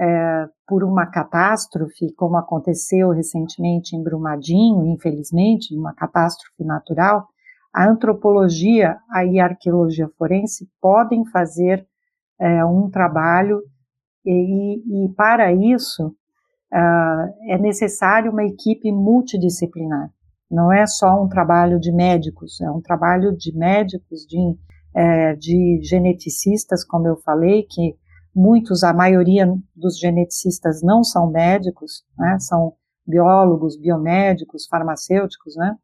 é, 0.00 0.48
por 0.66 0.82
uma 0.82 1.04
catástrofe, 1.06 2.12
como 2.16 2.36
aconteceu 2.38 3.10
recentemente 3.10 3.94
em 3.94 4.02
Brumadinho, 4.02 4.86
infelizmente, 4.86 5.76
uma 5.76 5.92
catástrofe 5.92 6.64
natural, 6.64 7.28
a 7.72 7.86
antropologia 7.86 8.96
e 9.30 9.38
a 9.38 9.44
arqueologia 9.44 10.08
forense 10.16 10.66
podem 10.80 11.24
fazer 11.26 11.86
é, 12.40 12.64
um 12.64 12.88
trabalho 12.88 13.60
e, 14.24 15.04
e 15.04 15.08
para 15.14 15.52
isso 15.52 16.08
uh, 16.08 17.52
é 17.52 17.58
necessário 17.58 18.32
uma 18.32 18.44
equipe 18.44 18.90
multidisciplinar. 18.90 20.10
Não 20.50 20.72
é 20.72 20.86
só 20.86 21.22
um 21.22 21.28
trabalho 21.28 21.78
de 21.78 21.92
médicos, 21.92 22.60
é 22.60 22.70
um 22.70 22.80
trabalho 22.80 23.36
de 23.36 23.56
médicos, 23.56 24.26
de, 24.26 24.38
é, 24.94 25.34
de 25.36 25.80
geneticistas, 25.82 26.84
como 26.84 27.06
eu 27.06 27.16
falei, 27.18 27.64
que 27.70 27.94
muitos, 28.40 28.82
a 28.82 28.94
maioria 28.94 29.46
dos 29.76 29.98
geneticistas 29.98 30.82
não 30.82 31.04
são 31.04 31.30
médicos, 31.30 32.02
né, 32.18 32.38
são 32.40 32.72
biólogos, 33.06 33.76
biomédicos, 33.76 34.66
farmacêuticos, 34.66 35.54
né, 35.56 35.76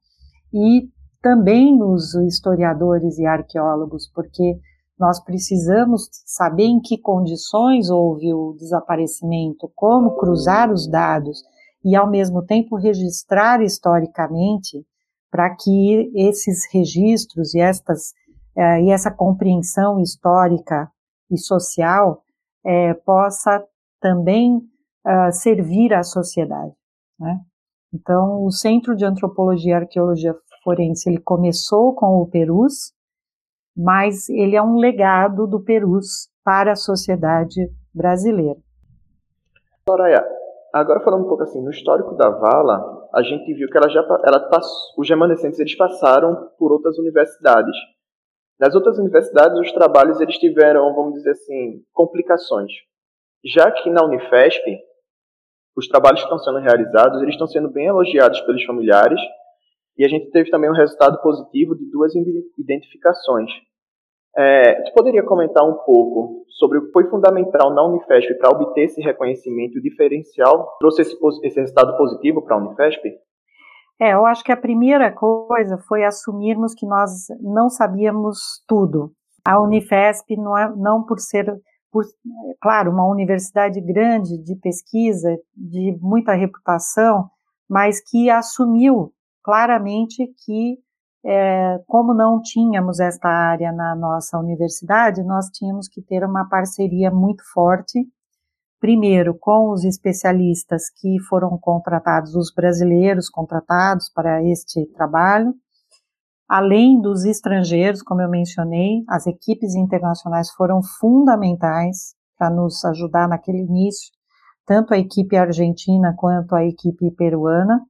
e 0.53 0.89
também 1.23 1.83
os 1.83 2.15
historiadores 2.15 3.19
e 3.19 3.27
arqueólogos, 3.27 4.11
porque 4.15 4.59
nós 4.99 5.23
precisamos 5.23 6.09
saber 6.25 6.65
em 6.65 6.81
que 6.81 6.97
condições 6.97 7.91
houve 7.91 8.33
o 8.33 8.55
desaparecimento, 8.59 9.71
como 9.75 10.17
cruzar 10.17 10.73
os 10.73 10.89
dados 10.89 11.43
e, 11.85 11.95
ao 11.95 12.09
mesmo 12.09 12.43
tempo, 12.43 12.77
registrar 12.77 13.63
historicamente 13.63 14.87
para 15.31 15.55
que 15.55 16.11
esses 16.15 16.61
registros 16.73 17.55
e, 17.55 17.61
estas, 17.61 18.15
eh, 18.57 18.85
e 18.85 18.91
essa 18.91 19.11
compreensão 19.11 20.01
histórica 20.01 20.91
e 21.31 21.37
social 21.37 22.23
eh, 22.67 22.95
possa 22.95 23.65
também 24.01 24.57
uh, 24.57 25.33
servir 25.33 25.95
à 25.95 26.03
sociedade. 26.03 26.75
Né? 27.19 27.41
Então, 27.95 28.45
o 28.45 28.51
Centro 28.51 28.97
de 28.97 29.05
Antropologia 29.05 29.73
e 29.73 29.75
Arqueologia 29.75 30.35
Forense 30.63 31.09
ele 31.09 31.21
começou 31.21 31.95
com 31.95 32.21
o 32.21 32.27
Perus, 32.27 32.93
mas 33.77 34.29
ele 34.29 34.57
é 34.57 34.63
um 34.63 34.77
legado 34.77 35.47
do 35.47 35.63
Perus 35.63 36.29
para 36.45 36.73
a 36.73 36.77
sociedade 36.77 37.71
brasileira. 37.95 38.59
Soraya, 39.89 40.27
agora 40.73 41.01
falando 41.01 41.25
um 41.25 41.29
pouco 41.29 41.45
assim, 41.45 41.63
no 41.63 41.71
histórico 41.71 42.17
da 42.17 42.29
Vala, 42.31 43.09
a 43.15 43.23
gente 43.23 43.55
viu 43.55 43.69
que 43.69 43.79
ela 43.79 43.89
já 43.89 44.01
ela 44.25 44.51
os 44.99 45.09
remanescentes 45.09 45.61
eles 45.61 45.77
passaram 45.77 46.51
por 46.59 46.73
outras 46.73 46.99
universidades. 46.99 47.77
Nas 48.59 48.75
outras 48.75 48.99
universidades, 48.99 49.59
os 49.59 49.73
trabalhos 49.73 50.21
eles 50.21 50.39
tiveram, 50.39 50.95
vamos 50.95 51.15
dizer 51.15 51.31
assim, 51.31 51.83
complicações. 51.93 52.73
Já 53.45 53.71
que 53.71 53.91
na 53.91 54.05
Unifesp, 54.05 54.79
os 55.77 55.87
trabalhos 55.89 56.21
que 56.21 56.27
estão 56.27 56.39
sendo 56.39 56.59
realizados, 56.59 57.21
eles 57.23 57.35
estão 57.35 57.47
sendo 57.47 57.71
bem 57.71 57.87
elogiados 57.87 58.41
pelos 58.41 58.65
familiares 58.65 59.21
e 59.99 60.05
a 60.05 60.09
gente 60.09 60.31
teve 60.31 60.51
também 60.51 60.71
um 60.71 60.75
resultado 60.75 61.21
positivo 61.21 61.77
de 61.77 61.91
duas 61.91 62.13
identificações. 62.59 63.51
É, 64.37 64.83
tu 64.83 64.93
poderia 64.93 65.23
comentar 65.23 65.65
um 65.65 65.75
pouco 65.85 66.45
sobre 66.51 66.79
o 66.79 66.87
que 66.87 66.93
foi 66.93 67.09
fundamental 67.09 67.73
na 67.73 67.83
Unifesp 67.85 68.35
para 68.39 68.51
obter 68.51 68.85
esse 68.85 69.01
reconhecimento 69.01 69.81
diferencial? 69.81 70.77
Trouxe 70.79 71.03
esse, 71.03 71.17
esse 71.43 71.61
resultado 71.61 71.97
positivo 71.97 72.43
para 72.43 72.57
a 72.57 72.59
Unifesp? 72.59 73.03
É, 73.99 74.13
eu 74.13 74.27
acho 74.27 74.45
que 74.45 74.53
a 74.53 74.57
primeira 74.57 75.11
coisa 75.11 75.79
foi 75.89 76.05
assumirmos 76.05 76.75
que 76.75 76.87
nós 76.87 77.27
não 77.41 77.71
sabíamos 77.71 78.63
tudo. 78.67 79.13
A 79.45 79.61
Unifesp 79.61 80.37
não 80.37 80.57
é 80.57 80.71
não 80.77 81.03
por 81.03 81.19
ser, 81.19 81.47
por, 81.91 82.05
claro, 82.61 82.91
uma 82.91 83.07
universidade 83.07 83.81
grande 83.81 84.37
de 84.43 84.55
pesquisa, 84.57 85.35
de 85.57 85.97
muita 86.01 86.35
reputação, 86.35 87.31
mas 87.69 88.01
que 88.01 88.29
assumiu 88.29 89.13
claramente 89.43 90.27
que, 90.45 90.79
é, 91.25 91.79
como 91.87 92.13
não 92.13 92.43
tínhamos 92.43 93.01
esta 93.01 93.29
área 93.29 93.73
na 93.73 93.97
nossa 93.97 94.39
universidade, 94.39 95.23
nós 95.23 95.47
tínhamos 95.47 95.89
que 95.89 96.03
ter 96.03 96.23
uma 96.23 96.47
parceria 96.49 97.11
muito 97.11 97.43
forte, 97.55 98.07
primeiro 98.87 99.37
com 99.37 99.73
os 99.73 99.83
especialistas 99.83 100.85
que 101.01 101.19
foram 101.29 101.59
contratados, 101.59 102.37
os 102.37 102.53
brasileiros 102.55 103.29
contratados 103.29 104.09
para 104.09 104.41
este 104.45 104.87
trabalho, 104.95 105.53
além 106.49 107.01
dos 107.01 107.25
estrangeiros, 107.25 108.01
como 108.01 108.23
eu 108.23 108.31
mencionei, 108.31 109.03
as 109.09 109.27
equipes 109.27 109.75
internacionais 109.75 110.53
foram 110.53 110.81
fundamentais 111.01 112.15
para 112.39 112.49
nos 112.49 112.85
ajudar 112.85 113.27
naquele 113.27 113.59
início, 113.59 114.13
tanto 114.65 114.95
a 114.95 114.99
equipe 114.99 115.37
argentina 115.37 116.15
quanto 116.17 116.55
a 116.55 116.65
equipe 116.65 117.11
peruana 117.11 117.81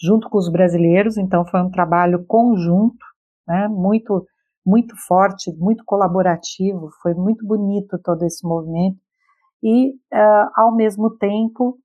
junto 0.00 0.30
com 0.30 0.38
os 0.38 0.50
brasileiros, 0.50 1.18
então 1.18 1.44
foi 1.44 1.60
um 1.60 1.70
trabalho 1.70 2.24
conjunto, 2.24 3.04
né, 3.46 3.68
muito, 3.68 4.24
muito 4.64 4.96
forte, 5.06 5.54
muito 5.58 5.84
colaborativo, 5.84 6.88
foi 7.02 7.12
muito 7.12 7.46
bonito 7.46 7.98
todo 8.02 8.22
esse 8.22 8.48
movimento, 8.48 8.96
e, 9.62 9.90
uh, 9.90 10.50
ao 10.54 10.74
mesmo 10.74 11.10
tempo, 11.16 11.78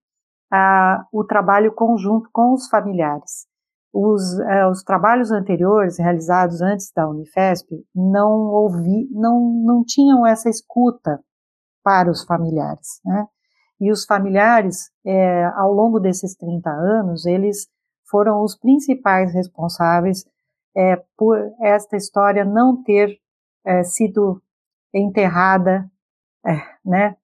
uh, 0.54 1.04
o 1.12 1.24
trabalho 1.24 1.74
conjunto 1.74 2.30
com 2.32 2.54
os 2.54 2.68
familiares. 2.68 3.48
Os, 3.92 4.22
uh, 4.40 4.70
os, 4.72 4.84
trabalhos 4.84 5.32
anteriores, 5.32 5.98
realizados 5.98 6.62
antes 6.62 6.92
da 6.96 7.08
Unifesp, 7.08 7.68
não 7.94 8.30
ouvi, 8.30 9.08
não, 9.12 9.40
não 9.64 9.84
tinham 9.84 10.26
essa 10.26 10.50
escuta 10.50 11.20
para 11.84 12.10
os 12.10 12.24
familiares, 12.24 13.00
né? 13.06 13.28
E 13.80 13.92
os 13.92 14.06
familiares, 14.06 14.90
é, 15.06 15.44
ao 15.58 15.74
longo 15.74 16.00
desses 16.00 16.36
30 16.36 16.70
anos, 16.70 17.26
eles 17.26 17.68
foram 18.10 18.42
os 18.42 18.56
principais 18.58 19.34
responsáveis 19.34 20.24
é, 20.76 21.04
por 21.18 21.38
esta 21.62 21.98
história 21.98 22.46
não 22.46 22.82
ter 22.82 23.20
é, 23.66 23.84
sido 23.84 24.42
enterrada, 24.94 25.90
né. 26.86 27.18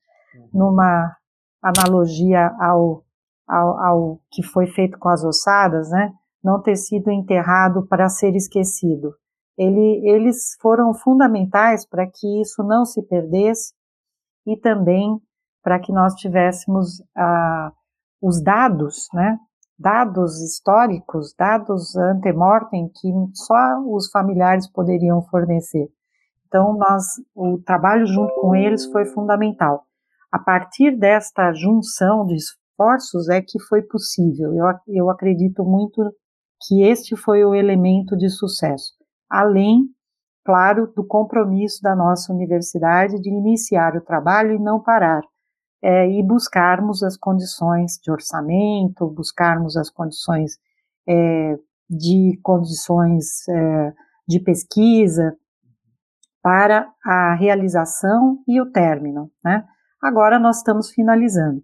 Numa 0.53 1.15
analogia 1.61 2.55
ao, 2.59 3.03
ao, 3.47 3.79
ao, 3.79 4.19
que 4.31 4.43
foi 4.43 4.67
feito 4.67 4.97
com 4.97 5.09
as 5.09 5.23
ossadas, 5.23 5.89
né, 5.89 6.11
não 6.43 6.61
ter 6.61 6.75
sido 6.75 7.11
enterrado 7.11 7.85
para 7.87 8.07
ser 8.09 8.35
esquecido. 8.35 9.13
Ele, 9.57 10.01
eles 10.09 10.55
foram 10.61 10.93
fundamentais 10.93 11.85
para 11.85 12.07
que 12.07 12.41
isso 12.41 12.63
não 12.63 12.85
se 12.85 13.01
perdesse 13.03 13.73
e 14.47 14.55
também 14.57 15.19
para 15.61 15.79
que 15.79 15.91
nós 15.91 16.13
tivéssemos 16.15 17.03
ah, 17.17 17.71
os 18.21 18.41
dados, 18.41 19.07
né, 19.13 19.37
dados 19.77 20.41
históricos, 20.41 21.33
dados 21.37 21.95
antemortem 21.95 22.89
que 22.89 23.11
só 23.33 23.81
os 23.87 24.09
familiares 24.09 24.69
poderiam 24.69 25.21
fornecer. 25.23 25.89
Então, 26.47 26.73
nós, 26.77 27.03
o 27.35 27.59
trabalho 27.59 28.05
junto 28.07 28.33
com 28.41 28.55
eles 28.55 28.85
foi 28.91 29.05
fundamental. 29.05 29.85
A 30.31 30.39
partir 30.39 30.97
desta 30.97 31.51
junção 31.53 32.25
de 32.25 32.35
esforços 32.35 33.29
é 33.29 33.41
que 33.41 33.59
foi 33.67 33.81
possível. 33.81 34.53
Eu, 34.53 34.65
eu 34.87 35.09
acredito 35.09 35.63
muito 35.63 36.01
que 36.61 36.83
este 36.83 37.15
foi 37.15 37.43
o 37.43 37.55
elemento 37.55 38.15
de 38.15 38.29
sucesso. 38.29 38.93
Além, 39.29 39.85
claro, 40.45 40.91
do 40.95 41.05
compromisso 41.05 41.81
da 41.81 41.95
nossa 41.95 42.33
universidade 42.33 43.19
de 43.21 43.29
iniciar 43.29 43.95
o 43.95 44.01
trabalho 44.01 44.53
e 44.53 44.59
não 44.59 44.81
parar 44.81 45.21
é, 45.81 46.09
e 46.09 46.21
buscarmos 46.23 47.03
as 47.03 47.17
condições 47.17 47.93
de 48.03 48.11
orçamento, 48.11 49.07
buscarmos 49.07 49.77
as 49.77 49.89
condições 49.89 50.57
é, 51.07 51.55
de 51.89 52.39
condições 52.43 53.47
é, 53.47 53.93
de 54.27 54.39
pesquisa 54.39 55.35
para 56.41 56.91
a 57.03 57.35
realização 57.35 58.43
e 58.47 58.61
o 58.61 58.71
término. 58.71 59.31
Né? 59.43 59.65
Agora 60.01 60.39
nós 60.39 60.57
estamos 60.57 60.91
finalizando. 60.91 61.61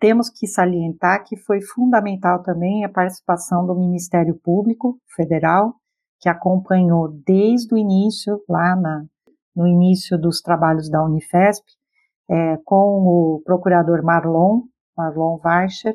Temos 0.00 0.30
que 0.30 0.46
salientar 0.46 1.24
que 1.24 1.36
foi 1.36 1.60
fundamental 1.60 2.42
também 2.42 2.84
a 2.84 2.88
participação 2.88 3.66
do 3.66 3.74
Ministério 3.74 4.34
Público 4.42 4.98
Federal, 5.14 5.74
que 6.18 6.28
acompanhou 6.28 7.08
desde 7.26 7.74
o 7.74 7.78
início, 7.78 8.42
lá 8.48 8.74
na, 8.74 9.04
no 9.54 9.66
início 9.66 10.18
dos 10.18 10.40
trabalhos 10.40 10.90
da 10.90 11.04
Unifesp, 11.04 11.64
é, 12.28 12.56
com 12.64 12.76
o 12.76 13.42
procurador 13.44 14.02
Marlon, 14.02 14.62
Marlon 14.96 15.38
Weicher, 15.44 15.94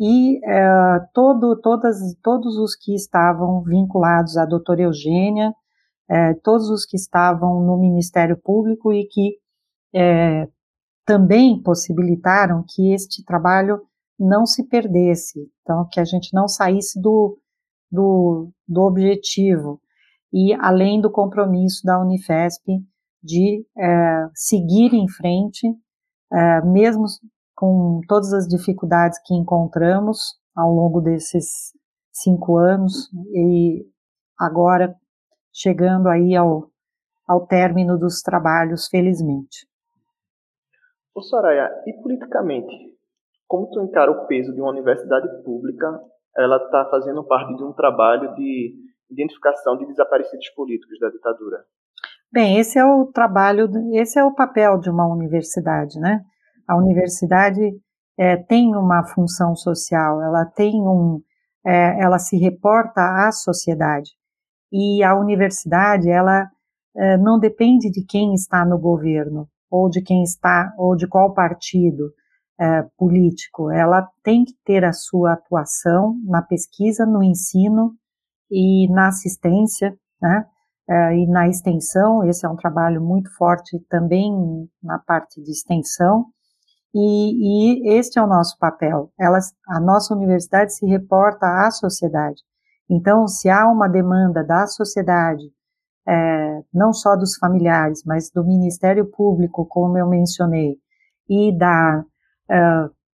e 0.00 0.40
é, 0.44 0.98
todo, 1.12 1.60
todas, 1.60 1.96
todos 2.22 2.56
os 2.56 2.74
que 2.74 2.94
estavam 2.94 3.62
vinculados 3.62 4.36
à 4.36 4.44
doutora 4.44 4.82
Eugênia, 4.82 5.52
é, 6.08 6.34
todos 6.42 6.70
os 6.70 6.84
que 6.84 6.96
estavam 6.96 7.60
no 7.60 7.78
Ministério 7.78 8.36
Público 8.36 8.92
e 8.92 9.06
que 9.06 9.36
é, 9.94 10.48
também 11.10 11.60
possibilitaram 11.60 12.64
que 12.68 12.92
este 12.94 13.24
trabalho 13.24 13.82
não 14.16 14.46
se 14.46 14.68
perdesse, 14.68 15.50
então 15.60 15.84
que 15.90 15.98
a 15.98 16.04
gente 16.04 16.32
não 16.32 16.46
saísse 16.46 17.00
do, 17.02 17.36
do, 17.90 18.48
do 18.68 18.82
objetivo 18.82 19.80
e 20.32 20.54
além 20.54 21.00
do 21.00 21.10
compromisso 21.10 21.84
da 21.84 22.00
Unifesp 22.00 22.80
de 23.20 23.66
é, 23.76 24.28
seguir 24.36 24.94
em 24.94 25.08
frente, 25.08 25.66
é, 26.32 26.64
mesmo 26.64 27.06
com 27.56 28.00
todas 28.06 28.32
as 28.32 28.46
dificuldades 28.46 29.18
que 29.26 29.34
encontramos 29.34 30.38
ao 30.54 30.72
longo 30.72 31.00
desses 31.00 31.72
cinco 32.12 32.56
anos 32.56 33.10
e 33.34 33.84
agora 34.38 34.94
chegando 35.52 36.08
aí 36.08 36.36
ao, 36.36 36.70
ao 37.26 37.48
término 37.48 37.98
dos 37.98 38.22
trabalhos, 38.22 38.86
felizmente. 38.86 39.68
Ô 41.20 41.22
Soraya, 41.22 41.70
e 41.86 41.92
politicamente, 42.00 42.74
como 43.46 43.68
tu 43.68 43.82
encara 43.82 44.10
o 44.10 44.26
peso 44.26 44.54
de 44.54 44.60
uma 44.62 44.70
universidade 44.70 45.28
pública? 45.44 46.00
Ela 46.34 46.56
está 46.56 46.88
fazendo 46.90 47.22
parte 47.24 47.54
de 47.54 47.62
um 47.62 47.74
trabalho 47.74 48.34
de 48.36 48.72
identificação 49.10 49.76
de 49.76 49.84
desaparecidos 49.84 50.48
políticos 50.56 50.98
da 50.98 51.10
ditadura. 51.10 51.58
Bem, 52.32 52.58
esse 52.58 52.78
é 52.78 52.84
o 52.86 53.04
trabalho, 53.04 53.68
esse 53.92 54.18
é 54.18 54.24
o 54.24 54.34
papel 54.34 54.78
de 54.78 54.88
uma 54.88 55.06
universidade, 55.06 56.00
né? 56.00 56.22
A 56.66 56.74
universidade 56.74 57.70
é, 58.18 58.38
tem 58.38 58.74
uma 58.74 59.04
função 59.04 59.54
social, 59.54 60.22
ela 60.22 60.46
tem 60.46 60.80
um, 60.80 61.20
é, 61.66 62.02
ela 62.02 62.18
se 62.18 62.38
reporta 62.38 63.02
à 63.02 63.30
sociedade 63.30 64.12
e 64.72 65.02
a 65.04 65.14
universidade 65.14 66.08
ela 66.08 66.48
é, 66.96 67.18
não 67.18 67.38
depende 67.38 67.90
de 67.90 68.06
quem 68.06 68.32
está 68.32 68.64
no 68.64 68.78
governo 68.78 69.46
ou 69.70 69.88
de 69.88 70.02
quem 70.02 70.22
está 70.22 70.72
ou 70.76 70.96
de 70.96 71.06
qual 71.06 71.32
partido 71.32 72.12
é, 72.60 72.82
político. 72.98 73.70
Ela 73.70 74.06
tem 74.22 74.44
que 74.44 74.54
ter 74.64 74.84
a 74.84 74.92
sua 74.92 75.32
atuação 75.32 76.16
na 76.24 76.42
pesquisa, 76.42 77.06
no 77.06 77.22
ensino 77.22 77.94
e 78.50 78.86
na 78.92 79.08
assistência, 79.08 79.96
né? 80.20 80.44
É, 80.88 81.16
e 81.16 81.26
na 81.26 81.48
extensão. 81.48 82.24
Esse 82.24 82.44
é 82.44 82.48
um 82.48 82.56
trabalho 82.56 83.00
muito 83.00 83.32
forte 83.36 83.78
também 83.88 84.68
na 84.82 84.98
parte 84.98 85.40
de 85.40 85.50
extensão. 85.50 86.26
E, 86.92 87.86
e 87.86 87.98
este 87.98 88.18
é 88.18 88.22
o 88.22 88.26
nosso 88.26 88.58
papel. 88.58 89.12
Elas, 89.18 89.52
a 89.68 89.80
nossa 89.80 90.14
universidade 90.14 90.74
se 90.74 90.84
reporta 90.84 91.46
à 91.46 91.70
sociedade. 91.70 92.42
Então, 92.90 93.28
se 93.28 93.48
há 93.48 93.68
uma 93.68 93.88
demanda 93.88 94.42
da 94.42 94.66
sociedade, 94.66 95.44
é, 96.10 96.62
não 96.74 96.92
só 96.92 97.14
dos 97.14 97.36
familiares, 97.36 98.02
mas 98.04 98.30
do 98.30 98.44
Ministério 98.44 99.06
Público, 99.06 99.64
como 99.64 99.96
eu 99.96 100.08
mencionei, 100.08 100.76
e 101.28 101.56
da, 101.56 102.04
é, 102.50 102.60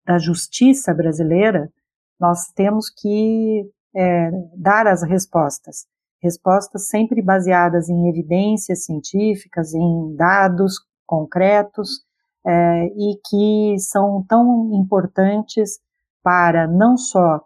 da 0.05 0.17
justiça 0.17 0.93
brasileira, 0.93 1.69
nós 2.17 2.47
temos 2.55 2.89
que 2.89 3.69
é, 3.93 4.31
dar 4.55 4.88
as 4.88 5.03
respostas. 5.03 5.86
Respostas 6.23 6.88
sempre 6.88 7.21
baseadas 7.21 7.89
em 7.89 8.08
evidências 8.08 8.86
científicas, 8.86 9.73
em 9.73 10.15
dados 10.15 10.75
concretos, 11.05 12.05
é, 12.47 12.86
e 12.86 13.19
que 13.27 13.79
são 13.79 14.23
tão 14.27 14.71
importantes 14.73 15.79
para 16.23 16.65
não 16.65 16.95
só 16.95 17.41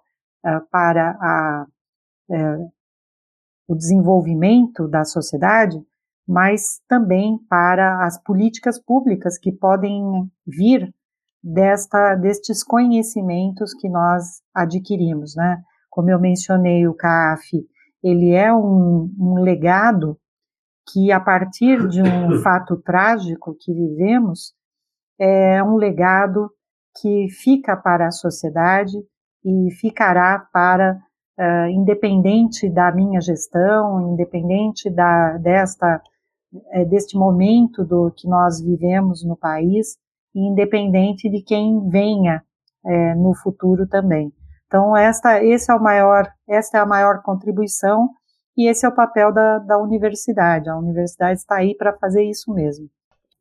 é, 0.45 0.59
para 0.71 1.17
a 1.19 1.65
é, 2.31 2.57
o 3.69 3.75
desenvolvimento 3.75 4.87
da 4.87 5.05
sociedade, 5.05 5.79
mas 6.27 6.81
também 6.87 7.37
para 7.47 8.03
as 8.03 8.21
políticas 8.23 8.79
públicas 8.83 9.37
que 9.37 9.51
podem 9.51 10.03
vir 10.45 10.91
desta, 11.41 12.15
destes 12.15 12.63
conhecimentos 12.63 13.71
que 13.75 13.87
nós 13.87 14.41
adquirimos, 14.55 15.35
né? 15.35 15.61
Como 15.87 16.09
eu 16.09 16.19
mencionei, 16.19 16.87
o 16.87 16.95
CAF, 16.95 17.63
ele 18.03 18.31
é 18.31 18.51
um, 18.51 19.13
um 19.19 19.35
legado 19.35 20.17
que, 20.91 21.11
a 21.11 21.19
partir 21.19 21.87
de 21.87 22.01
um 22.01 22.39
fato 22.41 22.75
trágico 22.77 23.55
que 23.59 23.71
vivemos, 23.71 24.55
é 25.19 25.63
um 25.63 25.75
legado 25.75 26.49
que 26.99 27.27
fica 27.29 27.77
para 27.77 28.07
a 28.07 28.11
sociedade 28.11 28.97
e 29.45 29.71
ficará 29.79 30.39
para 30.51 30.99
uh, 31.39 31.69
independente 31.69 32.69
da 32.69 32.91
minha 32.91 33.21
gestão, 33.21 34.11
independente 34.11 34.89
da, 34.89 35.37
desta, 35.37 36.01
é, 36.71 36.83
deste 36.83 37.17
momento 37.17 37.85
do 37.85 38.11
que 38.11 38.27
nós 38.27 38.61
vivemos 38.61 39.23
no 39.23 39.37
país, 39.37 39.97
e 40.35 40.41
independente 40.41 41.29
de 41.29 41.41
quem 41.41 41.89
venha 41.89 42.43
é, 42.85 43.15
no 43.15 43.33
futuro 43.33 43.87
também. 43.87 44.31
Então, 44.67 44.95
esta, 44.95 45.43
esse 45.43 45.71
é 45.71 45.75
o 45.75 45.81
maior, 45.81 46.31
esta 46.47 46.77
é 46.77 46.81
a 46.81 46.85
maior 46.85 47.23
contribuição 47.23 48.09
e 48.55 48.69
esse 48.69 48.85
é 48.85 48.89
o 48.89 48.93
papel 48.93 49.33
da, 49.33 49.57
da 49.59 49.77
universidade. 49.79 50.69
A 50.69 50.77
universidade 50.77 51.39
está 51.39 51.55
aí 51.55 51.75
para 51.75 51.97
fazer 51.97 52.23
isso 52.23 52.53
mesmo. 52.53 52.87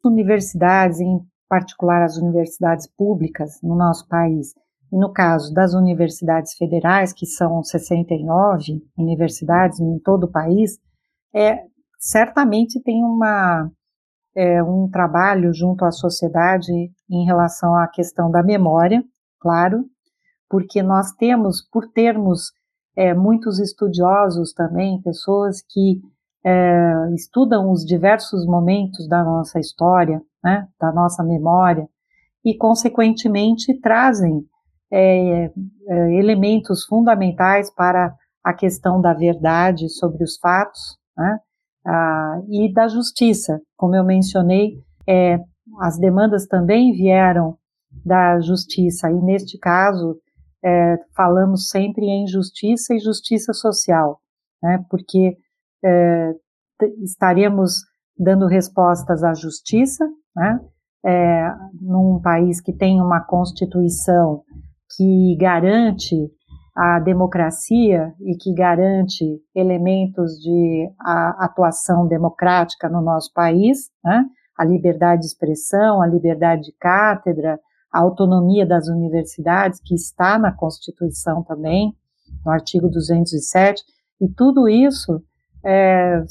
Universidades, 0.03 1.01
em 1.01 1.21
particular 1.49 2.03
as 2.03 2.17
universidades 2.17 2.87
públicas 2.87 3.61
no 3.63 3.75
nosso 3.75 4.09
país, 4.09 4.55
e 4.93 4.97
no 4.97 5.13
caso 5.13 5.53
das 5.53 5.75
universidades 5.75 6.55
federais, 6.55 7.13
que 7.13 7.27
são 7.27 7.63
69 7.63 8.83
universidades 8.97 9.81
em 9.81 9.99
todo 9.99 10.25
o 10.25 10.31
país, 10.31 10.79
é, 11.35 11.65
certamente 11.99 12.81
tem 12.83 13.03
uma, 13.05 13.71
é, 14.35 14.63
um 14.63 14.89
trabalho 14.89 15.53
junto 15.53 15.85
à 15.85 15.91
sociedade 15.91 16.73
em 17.11 17.25
relação 17.25 17.75
à 17.77 17.87
questão 17.87 18.31
da 18.31 18.43
memória, 18.43 19.05
claro, 19.39 19.85
porque 20.49 20.83
nós 20.83 21.13
temos, 21.13 21.61
por 21.71 21.89
termos 21.93 22.53
é, 22.97 23.15
muitos 23.15 23.59
estudiosos 23.59 24.53
também, 24.53 25.01
pessoas 25.03 25.63
que 25.63 26.01
é, 26.45 27.15
estudam 27.15 27.71
os 27.71 27.85
diversos 27.85 28.47
momentos 28.47 29.07
da 29.09 29.23
nossa 29.23 29.61
história, 29.61 30.23
né, 30.43 30.67
da 30.81 30.91
nossa 30.93 31.23
memória, 31.23 31.89
e, 32.45 32.57
consequentemente, 32.57 33.79
trazem 33.81 34.45
é, 34.91 35.51
é, 35.87 36.15
elementos 36.15 36.85
fundamentais 36.85 37.71
para 37.73 38.15
a 38.43 38.55
questão 38.55 39.01
da 39.01 39.13
verdade 39.13 39.89
sobre 39.89 40.25
os 40.25 40.39
fatos 40.39 40.97
né, 41.17 41.39
ah, 41.87 42.41
e 42.49 42.73
da 42.73 42.89
justiça. 42.89 43.61
Como 43.77 43.95
eu 43.95 44.05
mencionei, 44.05 44.79
é, 45.07 45.39
as 45.81 45.99
demandas 45.99 46.47
também 46.47 46.93
vieram 46.93 47.57
da 48.05 48.41
justiça, 48.41 49.11
e 49.11 49.15
neste 49.15 49.59
caso, 49.59 50.19
é, 50.65 50.99
falamos 51.17 51.69
sempre 51.69 52.07
em 52.07 52.27
justiça 52.27 52.95
e 52.95 52.99
justiça 52.99 53.53
social, 53.53 54.21
né, 54.63 54.85
porque 54.91 55.37
é, 55.85 56.33
estaremos 57.03 57.75
dando 58.17 58.47
respostas 58.47 59.23
à 59.23 59.35
justiça, 59.35 60.07
né, 60.35 60.61
é, 61.05 61.55
num 61.81 62.21
país 62.21 62.61
que 62.61 62.73
tem 62.73 63.01
uma 63.01 63.21
constituição 63.21 64.43
que 64.97 65.37
garante 65.39 66.17
a 66.77 67.01
democracia 67.01 68.15
e 68.21 68.37
que 68.37 68.55
garante 68.55 69.25
elementos 69.55 70.39
de 70.41 70.89
atuação 71.39 72.07
democrática 72.07 72.89
no 72.89 73.01
nosso 73.01 73.33
país, 73.33 73.91
né? 74.05 74.25
a 74.57 74.65
liberdade 74.65 75.23
de 75.23 75.27
expressão, 75.27 76.01
a 76.01 76.07
liberdade 76.07 76.63
de 76.63 76.73
cátedra, 76.79 77.59
a 77.93 78.01
autonomia 78.01 78.65
das 78.65 78.89
universidades, 78.89 79.81
que 79.85 79.95
está 79.95 80.39
na 80.39 80.53
Constituição 80.53 81.43
também, 81.43 81.93
no 82.45 82.53
artigo 82.53 82.89
207, 82.89 83.83
e 84.21 84.29
tudo 84.29 84.69
isso 84.69 85.21
é, 85.65 86.23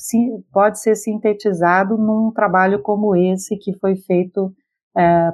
pode 0.54 0.80
ser 0.80 0.96
sintetizado 0.96 1.98
num 1.98 2.32
trabalho 2.32 2.82
como 2.82 3.16
esse 3.16 3.58
que 3.58 3.78
foi 3.80 3.96
feito, 3.96 4.54
é, 4.96 5.34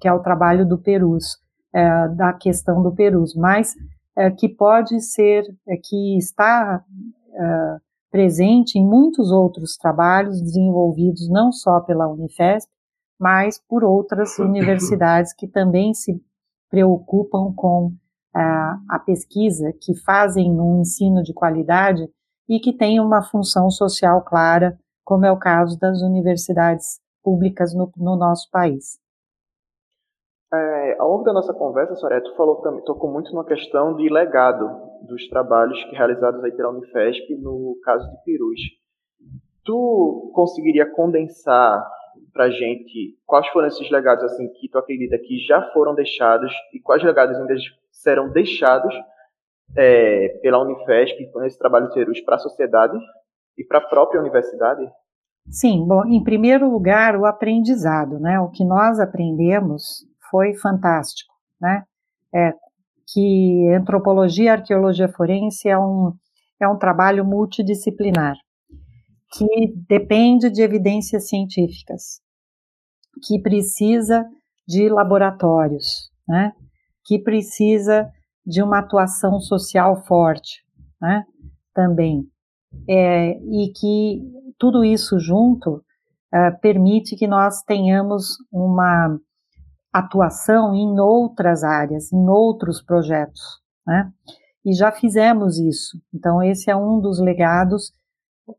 que 0.00 0.08
é 0.08 0.12
o 0.12 0.20
trabalho 0.20 0.66
do 0.66 0.78
Perus 0.78 1.38
é, 1.72 2.08
da 2.08 2.32
questão 2.32 2.82
do 2.82 2.92
Perus, 2.92 3.34
mas 3.34 3.74
é, 4.16 4.30
que 4.30 4.48
pode 4.48 5.00
ser, 5.00 5.44
é, 5.68 5.76
que 5.76 6.16
está 6.16 6.84
é, 7.32 7.76
presente 8.10 8.78
em 8.78 8.84
muitos 8.84 9.30
outros 9.30 9.76
trabalhos 9.76 10.40
desenvolvidos 10.42 11.28
não 11.28 11.52
só 11.52 11.80
pela 11.80 12.08
Unifesp, 12.08 12.70
mas 13.18 13.60
por 13.68 13.84
outras 13.84 14.38
universidades 14.38 15.32
que 15.32 15.46
também 15.46 15.94
se 15.94 16.20
preocupam 16.68 17.52
com 17.54 17.92
a 18.32 18.98
pesquisa, 19.04 19.72
que 19.80 19.92
fazem 20.04 20.52
um 20.60 20.80
ensino 20.80 21.20
de 21.20 21.34
qualidade 21.34 22.08
e 22.48 22.60
que 22.60 22.72
tenham 22.72 23.04
uma 23.04 23.22
função 23.22 23.68
social 23.70 24.22
clara, 24.22 24.78
como 25.04 25.26
é 25.26 25.32
o 25.32 25.38
caso 25.38 25.76
das 25.78 26.00
universidades 26.00 27.00
públicas 27.22 27.74
no, 27.74 27.90
no 27.96 28.16
nosso 28.16 28.48
país. 28.50 28.98
É, 30.52 30.96
ao 30.98 31.08
longo 31.08 31.22
da 31.22 31.32
nossa 31.32 31.54
conversa, 31.54 31.94
Soraya, 31.94 32.22
tu 32.22 32.34
falou 32.34 32.56
também, 32.56 32.82
tocou 32.82 33.10
muito 33.10 33.32
na 33.34 33.44
questão 33.44 33.94
de 33.94 34.08
legado 34.08 34.68
dos 35.06 35.28
trabalhos 35.28 35.78
realizados 35.92 36.42
aí 36.42 36.50
pela 36.50 36.70
Unifesp 36.70 37.36
no 37.36 37.78
caso 37.84 38.10
de 38.10 38.24
Perus. 38.24 38.60
Tu 39.64 40.32
conseguiria 40.34 40.90
condensar 40.90 41.86
para 42.32 42.50
gente 42.50 43.16
quais 43.26 43.46
foram 43.48 43.68
esses 43.68 43.88
legados 43.90 44.24
assim 44.24 44.48
que 44.54 44.68
tu 44.68 44.78
acredita 44.78 45.18
que 45.18 45.38
já 45.38 45.70
foram 45.72 45.94
deixados 45.94 46.52
e 46.74 46.80
quais 46.80 47.02
legados 47.02 47.36
ainda 47.36 47.54
serão 47.92 48.28
deixados 48.30 48.92
é, 49.76 50.40
pela 50.42 50.62
Unifesp 50.62 51.30
com 51.32 51.44
esse 51.44 51.58
trabalho 51.58 51.88
de 51.88 51.94
Perus 51.94 52.20
para 52.22 52.34
a 52.36 52.40
sociedade 52.40 52.98
e 53.56 53.64
para 53.64 53.78
a 53.78 53.88
própria 53.88 54.20
universidade? 54.20 54.90
Sim, 55.48 55.86
bom, 55.86 56.04
em 56.06 56.22
primeiro 56.22 56.68
lugar, 56.68 57.16
o 57.16 57.24
aprendizado, 57.24 58.18
né? 58.18 58.40
O 58.40 58.50
que 58.50 58.64
nós 58.64 58.98
aprendemos 58.98 60.09
foi 60.30 60.54
fantástico, 60.54 61.32
né? 61.60 61.84
É, 62.34 62.52
que 63.12 63.68
antropologia 63.74 64.44
e 64.44 64.48
arqueologia 64.48 65.08
forense 65.08 65.68
é 65.68 65.78
um, 65.78 66.12
é 66.60 66.68
um 66.68 66.78
trabalho 66.78 67.24
multidisciplinar, 67.24 68.36
que 69.32 69.74
depende 69.88 70.48
de 70.50 70.62
evidências 70.62 71.28
científicas, 71.28 72.20
que 73.26 73.40
precisa 73.40 74.24
de 74.66 74.88
laboratórios, 74.88 76.10
né? 76.28 76.52
que 77.04 77.18
precisa 77.18 78.08
de 78.46 78.62
uma 78.62 78.78
atuação 78.78 79.40
social 79.40 80.04
forte, 80.04 80.62
né? 81.00 81.24
também, 81.74 82.24
é, 82.88 83.32
e 83.32 83.72
que 83.72 84.22
tudo 84.58 84.84
isso 84.84 85.18
junto 85.18 85.76
uh, 85.76 86.60
permite 86.60 87.16
que 87.16 87.26
nós 87.26 87.62
tenhamos 87.62 88.36
uma 88.52 89.18
atuação 89.92 90.74
em 90.74 90.98
outras 91.00 91.64
áreas, 91.64 92.12
em 92.12 92.28
outros 92.28 92.80
projetos, 92.82 93.60
né? 93.86 94.10
E 94.64 94.74
já 94.74 94.92
fizemos 94.92 95.58
isso. 95.58 96.00
Então, 96.12 96.42
esse 96.42 96.70
é 96.70 96.76
um 96.76 97.00
dos 97.00 97.18
legados. 97.18 97.92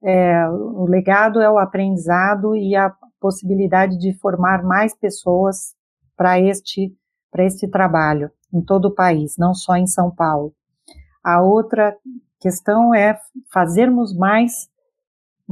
É, 0.03 0.47
o 0.49 0.85
legado 0.85 1.39
é 1.39 1.49
o 1.49 1.59
aprendizado 1.59 2.55
e 2.55 2.75
a 2.75 2.93
possibilidade 3.19 3.97
de 3.97 4.13
formar 4.13 4.63
mais 4.63 4.95
pessoas 4.95 5.75
para 6.17 6.39
este, 6.39 6.95
para 7.31 7.45
este 7.45 7.67
trabalho 7.67 8.31
em 8.53 8.61
todo 8.61 8.85
o 8.85 8.95
país, 8.95 9.37
não 9.37 9.53
só 9.53 9.75
em 9.75 9.87
São 9.87 10.09
Paulo. 10.09 10.53
A 11.23 11.41
outra 11.41 11.95
questão 12.39 12.93
é 12.95 13.19
fazermos 13.53 14.15
mais 14.15 14.70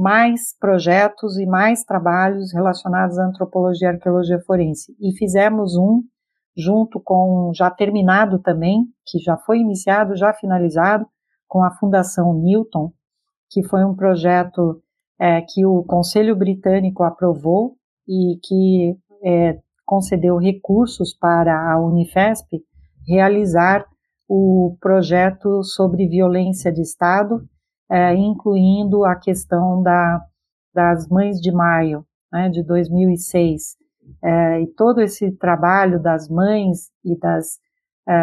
mais 0.00 0.56
projetos 0.58 1.36
e 1.36 1.44
mais 1.44 1.84
trabalhos 1.84 2.54
relacionados 2.54 3.18
à 3.18 3.26
antropologia 3.26 3.88
e 3.88 3.92
arqueologia 3.92 4.40
forense. 4.40 4.96
E 4.98 5.14
fizemos 5.18 5.76
um 5.76 6.02
junto 6.56 6.98
com 6.98 7.52
já 7.54 7.70
terminado 7.70 8.38
também, 8.38 8.86
que 9.06 9.18
já 9.18 9.36
foi 9.36 9.58
iniciado, 9.58 10.16
já 10.16 10.32
finalizado, 10.32 11.06
com 11.46 11.62
a 11.62 11.70
Fundação 11.72 12.32
Newton, 12.32 12.90
que 13.50 13.62
foi 13.62 13.84
um 13.84 13.94
projeto 13.94 14.82
é, 15.18 15.42
que 15.42 15.66
o 15.66 15.82
Conselho 15.84 16.34
Britânico 16.34 17.02
aprovou 17.02 17.76
e 18.08 18.38
que 18.42 18.96
é, 19.22 19.58
concedeu 19.84 20.38
recursos 20.38 21.12
para 21.12 21.70
a 21.70 21.78
Unifesp 21.78 22.62
realizar 23.06 23.84
o 24.26 24.78
projeto 24.80 25.62
sobre 25.62 26.08
violência 26.08 26.72
de 26.72 26.80
Estado 26.80 27.46
é, 27.90 28.14
incluindo 28.14 29.04
a 29.04 29.16
questão 29.16 29.82
da, 29.82 30.24
das 30.72 31.08
Mães 31.08 31.40
de 31.40 31.50
Maio, 31.50 32.06
né, 32.32 32.48
de 32.48 32.62
2006. 32.62 33.76
É, 34.22 34.62
e 34.62 34.66
todo 34.68 35.00
esse 35.00 35.32
trabalho 35.32 36.00
das 36.00 36.28
mães 36.28 36.90
e 37.04 37.18
das, 37.18 37.58
é, 38.08 38.14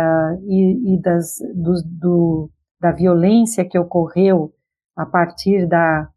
e, 0.43 0.95
e, 0.95 1.01
das 1.01 1.35
do, 1.55 1.73
do, 1.85 2.51
da 2.79 2.91
violência 2.91 3.67
que 3.67 3.77
ocorreu 3.77 4.53
a 4.95 5.05
partir 5.05 5.67
da, 5.67 6.09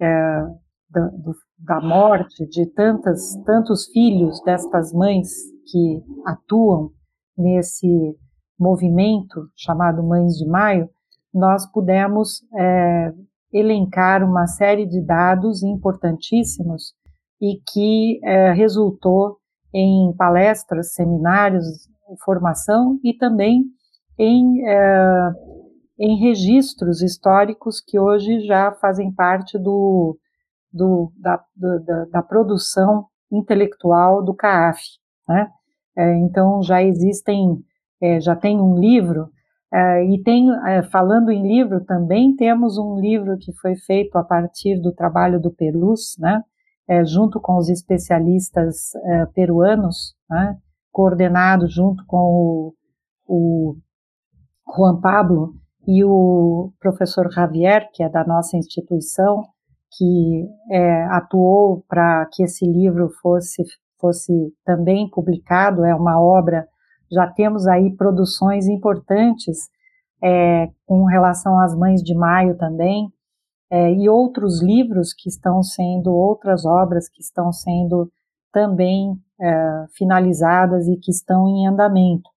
é, 0.00 0.42
da, 0.90 1.06
do, 1.08 1.34
da 1.58 1.80
morte 1.80 2.46
de 2.46 2.66
tantas, 2.66 3.36
tantos 3.44 3.86
filhos 3.86 4.42
destas 4.44 4.92
mães 4.92 5.28
que 5.70 6.02
atuam 6.24 6.90
nesse 7.36 8.16
movimento 8.58 9.48
chamado 9.56 10.02
Mães 10.02 10.34
de 10.34 10.46
Maio, 10.46 10.88
nós 11.32 11.66
pudemos 11.70 12.42
é, 12.54 13.12
elencar 13.52 14.24
uma 14.24 14.46
série 14.46 14.86
de 14.86 15.00
dados 15.00 15.62
importantíssimos 15.62 16.94
e 17.40 17.60
que 17.72 18.20
é, 18.22 18.52
resultou 18.52 19.38
em 19.74 20.14
palestras, 20.16 20.94
seminários, 20.94 21.88
formação 22.24 22.98
e 23.02 23.14
também 23.14 23.64
em, 24.18 24.66
é, 24.66 25.30
em 25.98 26.18
registros 26.18 27.02
históricos 27.02 27.80
que 27.80 27.98
hoje 27.98 28.40
já 28.40 28.72
fazem 28.72 29.12
parte 29.12 29.58
do, 29.58 30.18
do, 30.72 31.12
da, 31.16 31.42
da, 31.56 32.04
da, 32.10 32.22
produção 32.22 33.06
intelectual 33.30 34.22
do 34.22 34.34
CAAF. 34.34 34.80
Né? 35.28 35.50
É, 35.96 36.16
então 36.18 36.62
já 36.62 36.82
existem, 36.82 37.58
é, 38.00 38.20
já 38.20 38.36
tem 38.36 38.60
um 38.60 38.78
livro 38.78 39.30
Uh, 39.72 40.04
e 40.12 40.22
tem, 40.22 40.50
uh, 40.50 40.82
falando 40.90 41.30
em 41.30 41.42
livro, 41.42 41.82
também 41.86 42.36
temos 42.36 42.76
um 42.76 43.00
livro 43.00 43.38
que 43.38 43.54
foi 43.54 43.74
feito 43.74 44.18
a 44.18 44.22
partir 44.22 44.78
do 44.78 44.92
trabalho 44.92 45.40
do 45.40 45.50
Perus, 45.50 46.14
né, 46.18 46.42
uh, 46.90 47.06
junto 47.06 47.40
com 47.40 47.56
os 47.56 47.70
especialistas 47.70 48.90
peruanos, 49.34 50.14
né, 50.28 50.58
coordenado 50.90 51.66
junto 51.68 52.04
com 52.06 52.18
o, 52.18 52.74
o 53.26 53.76
Juan 54.76 55.00
Pablo 55.00 55.54
e 55.88 56.04
o 56.04 56.70
professor 56.78 57.32
Javier, 57.32 57.88
que 57.94 58.02
é 58.02 58.10
da 58.10 58.26
nossa 58.26 58.58
instituição, 58.58 59.42
que 59.96 60.48
atuou 61.10 61.82
para 61.88 62.26
que 62.30 62.42
esse 62.42 62.66
livro 62.66 63.10
fosse, 63.20 63.62
fosse 63.98 64.32
também 64.64 65.08
publicado, 65.10 65.84
é 65.84 65.94
uma 65.94 66.20
obra 66.20 66.66
já 67.12 67.26
temos 67.26 67.66
aí 67.66 67.94
produções 67.94 68.66
importantes 68.66 69.68
é, 70.22 70.68
com 70.86 71.04
relação 71.04 71.58
às 71.60 71.76
mães 71.76 72.02
de 72.02 72.14
maio 72.14 72.56
também, 72.56 73.08
é, 73.70 73.92
e 73.92 74.08
outros 74.08 74.62
livros 74.62 75.14
que 75.14 75.28
estão 75.28 75.62
sendo, 75.62 76.12
outras 76.12 76.64
obras 76.64 77.08
que 77.08 77.22
estão 77.22 77.52
sendo 77.52 78.10
também 78.52 79.14
é, 79.40 79.86
finalizadas 79.96 80.86
e 80.86 80.96
que 80.96 81.10
estão 81.10 81.48
em 81.48 81.66
andamento. 81.66 82.28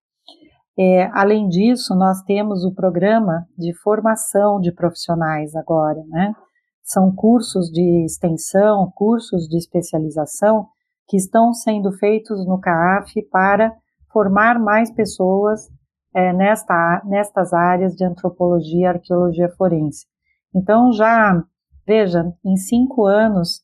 É, 0.77 1.09
além 1.13 1.47
disso, 1.47 1.93
nós 1.95 2.21
temos 2.23 2.63
o 2.63 2.73
programa 2.73 3.45
de 3.57 3.73
formação 3.81 4.59
de 4.59 4.71
profissionais 4.71 5.55
agora, 5.55 6.03
né? 6.07 6.33
São 6.83 7.13
cursos 7.13 7.69
de 7.69 8.05
extensão, 8.05 8.91
cursos 8.95 9.47
de 9.47 9.57
especialização 9.57 10.67
que 11.07 11.17
estão 11.17 11.53
sendo 11.53 11.91
feitos 11.93 12.45
no 12.45 12.59
CAAF 12.59 13.21
para 13.31 13.73
formar 14.15 14.57
mais 14.57 14.89
pessoas 14.89 15.67
é, 16.15 16.31
nesta, 16.31 17.01
nestas 17.03 17.51
áreas 17.51 17.93
de 17.93 18.05
antropologia 18.05 18.83
e 18.83 18.85
arqueologia 18.85 19.49
forense. 19.57 20.05
Então, 20.55 20.93
já, 20.93 21.43
veja, 21.85 22.33
em 22.45 22.55
cinco 22.55 23.05
anos, 23.05 23.61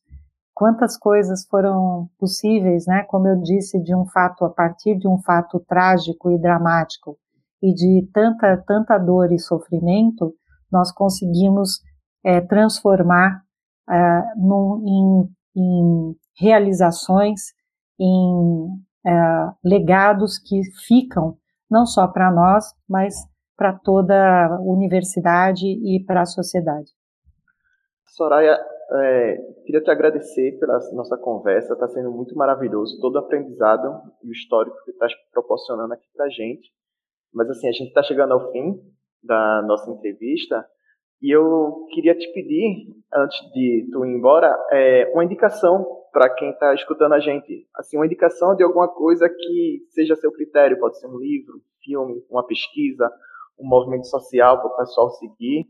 quantas 0.54 0.98
coisas 0.98 1.46
foram 1.48 2.10
possíveis, 2.20 2.86
né? 2.86 3.04
Como 3.04 3.30
eu 3.30 3.42
disse, 3.42 3.82
de 3.82 3.96
um 3.96 4.06
fato, 4.08 4.44
a 4.44 4.50
partir 4.50 4.98
de 4.98 5.08
um 5.08 5.22
fato 5.22 5.58
trágico 5.62 6.30
e 6.30 6.38
dramático 6.38 7.18
e 7.64 7.74
de 7.74 8.10
tanta, 8.14 8.62
tanta 8.68 8.98
dor 8.98 9.32
e 9.32 9.40
sofrimento, 9.40 10.34
nós 10.70 10.92
conseguimos 10.92 11.80
é, 12.26 12.42
transformar 12.42 13.42
é, 13.90 14.22
num, 14.36 14.84
em, 15.56 15.62
em 15.62 16.16
realizações, 16.38 17.40
em 17.98 18.68
é, 19.06 19.12
legados 19.64 20.38
que 20.38 20.62
ficam 20.88 21.38
não 21.70 21.86
só 21.86 22.08
para 22.08 22.32
nós, 22.32 22.66
mas 22.88 23.16
para 23.56 23.74
toda 23.74 24.16
a 24.48 24.60
universidade 24.60 25.66
e 25.66 26.04
para 26.06 26.22
a 26.22 26.26
sociedade. 26.26 26.92
Soraya, 28.08 28.60
é, 28.94 29.38
queria 29.66 29.82
te 29.82 29.90
agradecer 29.90 30.60
pela 30.60 30.80
nossa 30.94 31.18
conversa, 31.18 31.74
está 31.74 31.88
sendo 31.88 32.12
muito 32.12 32.36
maravilhoso, 32.36 33.00
todo 33.00 33.16
o 33.16 33.20
aprendizado 33.20 34.02
e 34.22 34.28
o 34.28 34.32
histórico 34.32 34.76
que 34.84 34.92
está 34.92 35.08
proporcionando 35.32 35.94
aqui 35.94 36.08
para 36.14 36.26
a 36.26 36.30
gente. 36.30 36.70
Mas 37.34 37.50
assim, 37.50 37.70
a 37.70 37.72
gente 37.72 37.88
está 37.88 38.04
chegando 38.04 38.34
ao 38.34 38.52
fim 38.52 38.82
da 39.24 39.62
nossa 39.66 39.90
entrevista 39.90 40.66
e 41.22 41.34
eu 41.34 41.86
queria 41.94 42.16
te 42.16 42.28
pedir, 42.34 42.88
antes 43.14 43.40
de 43.54 43.88
tu 43.94 44.06
ir 44.06 44.18
embora, 44.18 44.52
é, 44.72 45.10
uma 45.14 45.24
indicação 45.24 46.01
para 46.12 46.30
quem 46.30 46.52
está 46.52 46.74
escutando 46.74 47.14
a 47.14 47.20
gente, 47.20 47.68
assim, 47.76 47.98
uma 47.98 48.06
indicação 48.06 48.56
de 48.56 48.64
alguma 48.64 48.88
coisa 48.88 49.30
que 49.30 49.86
seja 49.90 50.16
seu 50.16 50.32
critério, 50.32 50.80
pode 50.80 51.00
ser 51.00 51.08
um 51.08 51.18
livro, 51.18 51.58
um 51.58 51.84
filme, 51.84 52.24
uma 52.30 52.46
pesquisa, 52.46 53.10
um 53.60 53.68
movimento 53.68 54.08
social 54.08 54.60
para 54.60 54.68
o 54.68 54.78
pessoal 54.78 55.10
seguir. 55.12 55.68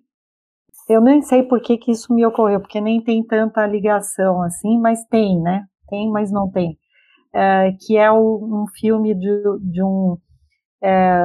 eu 0.90 1.02
nem 1.02 1.22
sei 1.22 1.44
por 1.44 1.62
que, 1.62 1.78
que 1.78 1.92
isso 1.92 2.14
me 2.14 2.26
ocorreu, 2.26 2.60
porque 2.60 2.82
nem 2.82 3.04
tem 3.04 3.24
tanta 3.24 3.66
ligação 3.68 4.42
assim, 4.42 4.80
mas 4.80 5.04
tem, 5.06 5.40
né? 5.40 5.66
Tem, 5.90 6.10
mas 6.10 6.32
não 6.32 6.50
tem. 6.50 6.78
É, 7.34 7.72
que 7.86 7.98
é 7.98 8.12
um 8.12 8.66
filme 8.80 9.14
de, 9.14 9.44
de 9.62 9.84
um. 9.84 10.18
É, 10.84 11.24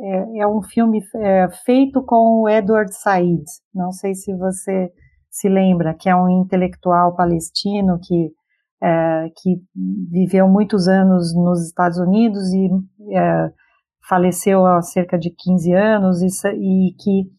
é, 0.00 0.38
é 0.38 0.46
um 0.46 0.62
filme 0.62 1.00
é, 1.16 1.48
feito 1.64 2.02
com 2.02 2.42
o 2.42 2.48
Edward 2.48 2.92
Said. 2.94 3.44
Não 3.74 3.92
sei 3.92 4.14
se 4.14 4.34
você 4.36 4.90
se 5.32 5.48
lembra, 5.48 5.94
que 5.94 6.10
é 6.10 6.14
um 6.14 6.42
intelectual 6.42 7.16
palestino 7.16 7.98
que, 8.04 8.30
é, 8.82 9.30
que 9.34 9.62
viveu 10.10 10.46
muitos 10.46 10.86
anos 10.86 11.34
nos 11.34 11.66
Estados 11.66 11.98
Unidos 11.98 12.52
e 12.52 12.68
é, 13.16 13.50
faleceu 14.06 14.66
há 14.66 14.82
cerca 14.82 15.18
de 15.18 15.30
15 15.30 15.72
anos 15.72 16.20
e, 16.20 16.26
e 16.28 16.94
que 17.00 17.32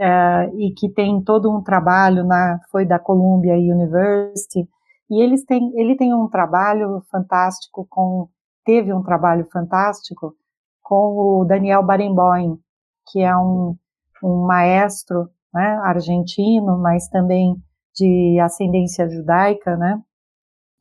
é, 0.00 0.50
e 0.56 0.72
que 0.72 0.88
tem 0.88 1.22
todo 1.22 1.54
um 1.54 1.62
trabalho 1.62 2.24
na 2.24 2.58
foi 2.72 2.84
da 2.84 2.98
Columbia 2.98 3.54
University. 3.54 4.68
E 5.10 5.22
eles 5.22 5.44
têm 5.44 5.70
ele 5.76 5.96
tem 5.96 6.14
um 6.14 6.26
trabalho 6.28 7.02
fantástico 7.10 7.86
com 7.88 8.28
teve 8.64 8.92
um 8.92 9.02
trabalho 9.02 9.46
fantástico 9.52 10.34
com 10.82 11.40
o 11.40 11.44
Daniel 11.44 11.82
Barenboim 11.82 12.58
que 13.06 13.20
é 13.20 13.36
um, 13.36 13.76
um 14.22 14.46
maestro 14.46 15.28
né, 15.54 15.78
argentino 15.84 16.78
mas 16.78 17.08
também 17.08 17.54
de 17.94 18.38
ascendência 18.40 19.08
judaica 19.08 19.76
né 19.76 20.00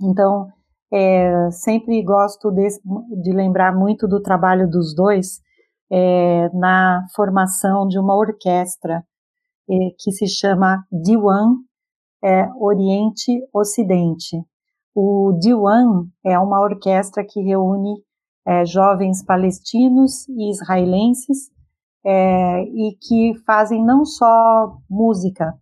então 0.02 0.48
é, 0.92 1.50
sempre 1.52 2.04
gosto 2.04 2.52
de, 2.52 2.68
de 3.22 3.32
lembrar 3.32 3.76
muito 3.76 4.08
do 4.08 4.22
trabalho 4.22 4.70
dos 4.70 4.96
dois 4.96 5.42
é, 5.92 6.50
na 6.54 7.06
formação 7.16 7.88
de 7.88 8.00
uma 8.00 8.16
orquestra 8.16 9.04
é, 9.70 9.76
que 9.98 10.12
se 10.12 10.28
chama 10.28 10.84
Diwan 10.92 11.56
é, 12.24 12.48
Oriente 12.60 13.42
Ocidente. 13.54 14.38
O 14.96 15.38
Diwan 15.40 16.06
é 16.26 16.38
uma 16.38 16.62
orquestra 16.62 17.26
que 17.28 17.42
reúne 17.42 17.96
é, 18.46 18.66
jovens 18.66 19.24
palestinos 19.24 20.28
e 20.30 20.50
israelenses 20.50 21.50
é, 22.06 22.64
e 22.64 22.98
que 23.02 23.34
fazem 23.46 23.84
não 23.84 24.06
só 24.06 24.78
música, 24.90 25.54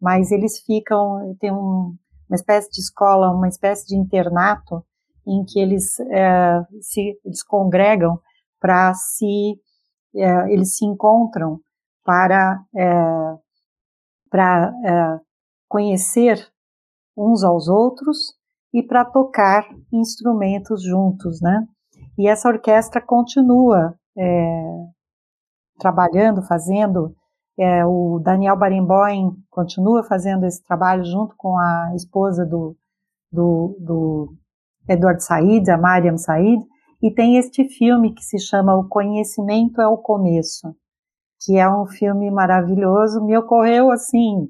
mas 0.00 0.30
eles 0.30 0.60
ficam, 0.60 1.36
tem 1.40 1.52
um, 1.52 1.94
uma 2.28 2.34
espécie 2.34 2.70
de 2.70 2.80
escola, 2.80 3.32
uma 3.32 3.48
espécie 3.48 3.86
de 3.86 3.96
internato 3.96 4.84
em 5.26 5.44
que 5.44 5.58
eles 5.60 5.98
é, 6.00 6.62
se 6.80 7.18
eles 7.24 7.42
congregam 7.42 8.18
para 8.60 8.94
se 8.94 9.60
é, 10.14 10.52
eles 10.52 10.76
se 10.76 10.84
encontram 10.84 11.60
para, 12.04 12.64
é, 12.74 13.36
para 14.30 14.72
é, 14.84 15.20
conhecer 15.68 16.38
uns 17.16 17.44
aos 17.44 17.68
outros 17.68 18.34
e 18.72 18.82
para 18.82 19.04
tocar 19.04 19.68
instrumentos 19.92 20.82
juntos, 20.82 21.40
né? 21.40 21.66
E 22.16 22.28
essa 22.28 22.48
orquestra 22.48 23.00
continua 23.00 23.94
é, 24.16 24.86
trabalhando, 25.78 26.42
fazendo. 26.42 27.14
É, 27.58 27.84
o 27.84 28.20
Daniel 28.22 28.56
Barenboim 28.56 29.32
continua 29.50 30.04
fazendo 30.04 30.46
esse 30.46 30.62
trabalho 30.62 31.04
junto 31.04 31.34
com 31.36 31.58
a 31.58 31.92
esposa 31.94 32.46
do, 32.46 32.76
do, 33.32 33.76
do 33.80 34.34
Edward 34.88 35.22
Said, 35.22 35.68
a 35.70 35.76
Mariam 35.76 36.16
Said, 36.16 36.60
e 37.02 37.10
tem 37.10 37.36
este 37.36 37.64
filme 37.68 38.12
que 38.12 38.22
se 38.22 38.38
chama 38.38 38.76
O 38.76 38.88
Conhecimento 38.88 39.80
é 39.80 39.86
o 39.86 39.98
Começo, 39.98 40.74
que 41.40 41.56
é 41.56 41.68
um 41.68 41.86
filme 41.86 42.30
maravilhoso. 42.30 43.24
Me 43.24 43.36
ocorreu 43.36 43.90
assim, 43.90 44.48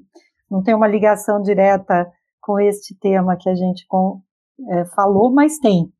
não 0.49 0.63
tem 0.63 0.73
uma 0.73 0.87
ligação 0.87 1.41
direta 1.41 2.11
com 2.41 2.59
este 2.59 2.97
tema 2.97 3.37
que 3.37 3.49
a 3.49 3.55
gente 3.55 3.85
com, 3.87 4.21
é, 4.69 4.85
falou, 4.85 5.31
mas 5.31 5.59
tem, 5.59 5.91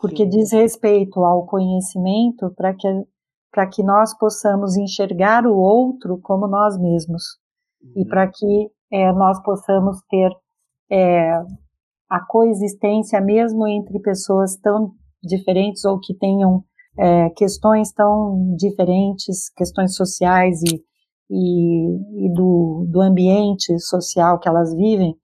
porque 0.00 0.24
Sim. 0.24 0.30
diz 0.30 0.52
respeito 0.52 1.22
ao 1.22 1.44
conhecimento 1.46 2.50
para 2.56 2.72
que, 2.72 2.88
para 3.50 3.66
que 3.66 3.82
nós 3.82 4.16
possamos 4.18 4.76
enxergar 4.76 5.46
o 5.46 5.56
outro 5.56 6.18
como 6.22 6.46
nós 6.46 6.78
mesmos 6.78 7.22
uhum. 7.82 8.02
e 8.02 8.06
para 8.06 8.28
que 8.28 8.70
é, 8.92 9.12
nós 9.12 9.42
possamos 9.42 10.00
ter 10.08 10.30
é, 10.90 11.32
a 12.10 12.20
coexistência 12.26 13.20
mesmo 13.20 13.66
entre 13.66 13.98
pessoas 14.00 14.56
tão 14.56 14.92
diferentes 15.22 15.84
ou 15.84 15.98
que 15.98 16.14
tenham 16.14 16.64
é, 16.98 17.30
questões 17.30 17.92
tão 17.92 18.54
diferentes, 18.56 19.50
questões 19.54 19.94
sociais 19.94 20.60
e, 20.62 20.82
e, 21.30 22.26
e 22.26 22.32
do, 22.32 22.86
do, 22.90 23.00
ambiente 23.00 23.78
social 23.78 24.38
que 24.38 24.48
elas 24.48 24.74
vivem, 24.74 25.14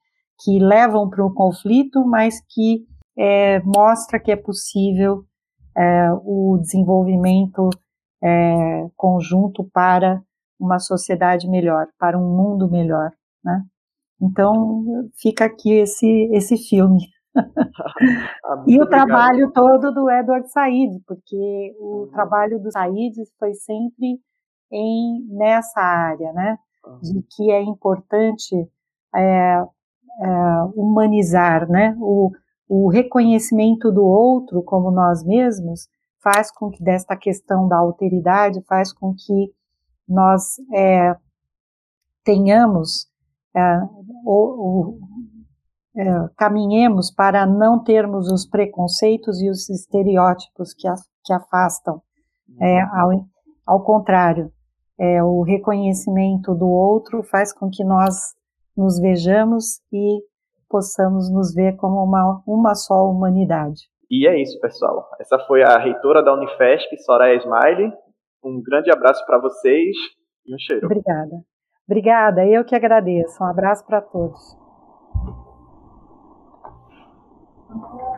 que 0.42 0.58
levam 0.58 1.08
para 1.08 1.24
o 1.24 1.32
conflito, 1.32 2.04
mas 2.04 2.40
que 2.48 2.84
é, 3.16 3.60
mostra 3.62 4.20
que 4.20 4.30
é 4.30 4.36
possível 4.36 5.24
é, 5.76 6.12
o 6.24 6.58
desenvolvimento 6.60 7.70
é, 8.24 8.88
conjunto 8.96 9.68
para 9.72 10.22
uma 10.58 10.78
sociedade 10.78 11.46
melhor, 11.48 11.86
para 11.98 12.18
um 12.18 12.34
mundo 12.34 12.70
melhor, 12.70 13.10
né? 13.44 13.62
Então 14.20 15.10
fica 15.20 15.44
aqui 15.44 15.72
esse 15.72 16.30
esse 16.32 16.56
filme. 16.56 17.00
Ah, 18.46 18.62
e 18.66 18.80
o 18.80 18.86
trabalho 18.86 19.50
todo 19.50 19.92
do 19.92 20.08
Edward 20.08 20.48
Said, 20.50 21.02
porque 21.06 21.74
o 21.78 22.02
uhum. 22.02 22.10
trabalho 22.10 22.62
do 22.62 22.70
Said 22.70 23.14
foi 23.38 23.54
sempre 23.54 24.20
em 24.70 25.26
nessa 25.30 25.80
área, 25.80 26.32
né? 26.32 26.58
Uhum. 26.86 26.98
De 27.00 27.22
que 27.30 27.50
é 27.50 27.60
importante 27.62 28.54
é, 29.14 29.20
é, 29.20 29.66
humanizar, 30.76 31.68
né? 31.68 31.96
O, 31.98 32.30
o 32.68 32.88
reconhecimento 32.88 33.90
do 33.90 34.04
outro 34.04 34.62
como 34.62 34.90
nós 34.90 35.24
mesmos 35.24 35.88
faz 36.24 36.50
com 36.50 36.70
que 36.70 36.82
desta 36.82 37.14
questão 37.16 37.68
da 37.68 37.76
alteridade 37.76 38.64
faz 38.66 38.92
com 38.92 39.14
que 39.14 39.52
nós 40.08 40.56
é, 40.74 41.14
tenhamos 42.24 43.06
é, 43.54 43.80
o, 44.24 44.98
é, 45.96 46.28
caminhemos 46.36 47.10
para 47.10 47.46
não 47.46 47.84
termos 47.84 48.28
os 48.32 48.46
preconceitos 48.46 49.40
e 49.40 49.48
os 49.48 49.68
estereótipos 49.68 50.74
que, 50.74 50.88
a, 50.88 50.94
que 51.22 51.32
afastam. 51.32 52.02
É, 52.60 52.80
ao, 52.80 53.26
ao 53.66 53.84
contrário, 53.84 54.50
é, 54.98 55.22
o 55.22 55.42
reconhecimento 55.42 56.54
do 56.54 56.68
outro 56.68 57.22
faz 57.22 57.52
com 57.52 57.68
que 57.70 57.84
nós 57.84 58.14
nos 58.76 58.98
vejamos 58.98 59.80
e 59.92 60.20
possamos 60.68 61.30
nos 61.30 61.54
ver 61.54 61.76
como 61.76 62.02
uma, 62.02 62.42
uma 62.46 62.74
só 62.74 63.08
humanidade. 63.08 63.82
E 64.14 64.28
é 64.28 64.40
isso, 64.40 64.60
pessoal. 64.60 65.08
Essa 65.20 65.38
foi 65.40 65.62
a 65.62 65.76
reitora 65.76 66.22
da 66.22 66.32
Unifesp, 66.34 66.96
Soraya 66.98 67.36
Smiley. 67.38 67.92
Um 68.44 68.62
grande 68.62 68.90
abraço 68.92 69.26
para 69.26 69.38
vocês 69.38 69.96
e 70.46 70.54
um 70.54 70.58
cheiro. 70.58 70.86
Obrigada. 70.86 71.42
Obrigada, 71.88 72.46
eu 72.46 72.64
que 72.64 72.76
agradeço. 72.76 73.42
Um 73.42 73.46
abraço 73.46 73.84
para 73.84 74.00
todos. 74.00 74.64
嗯。 77.74 78.13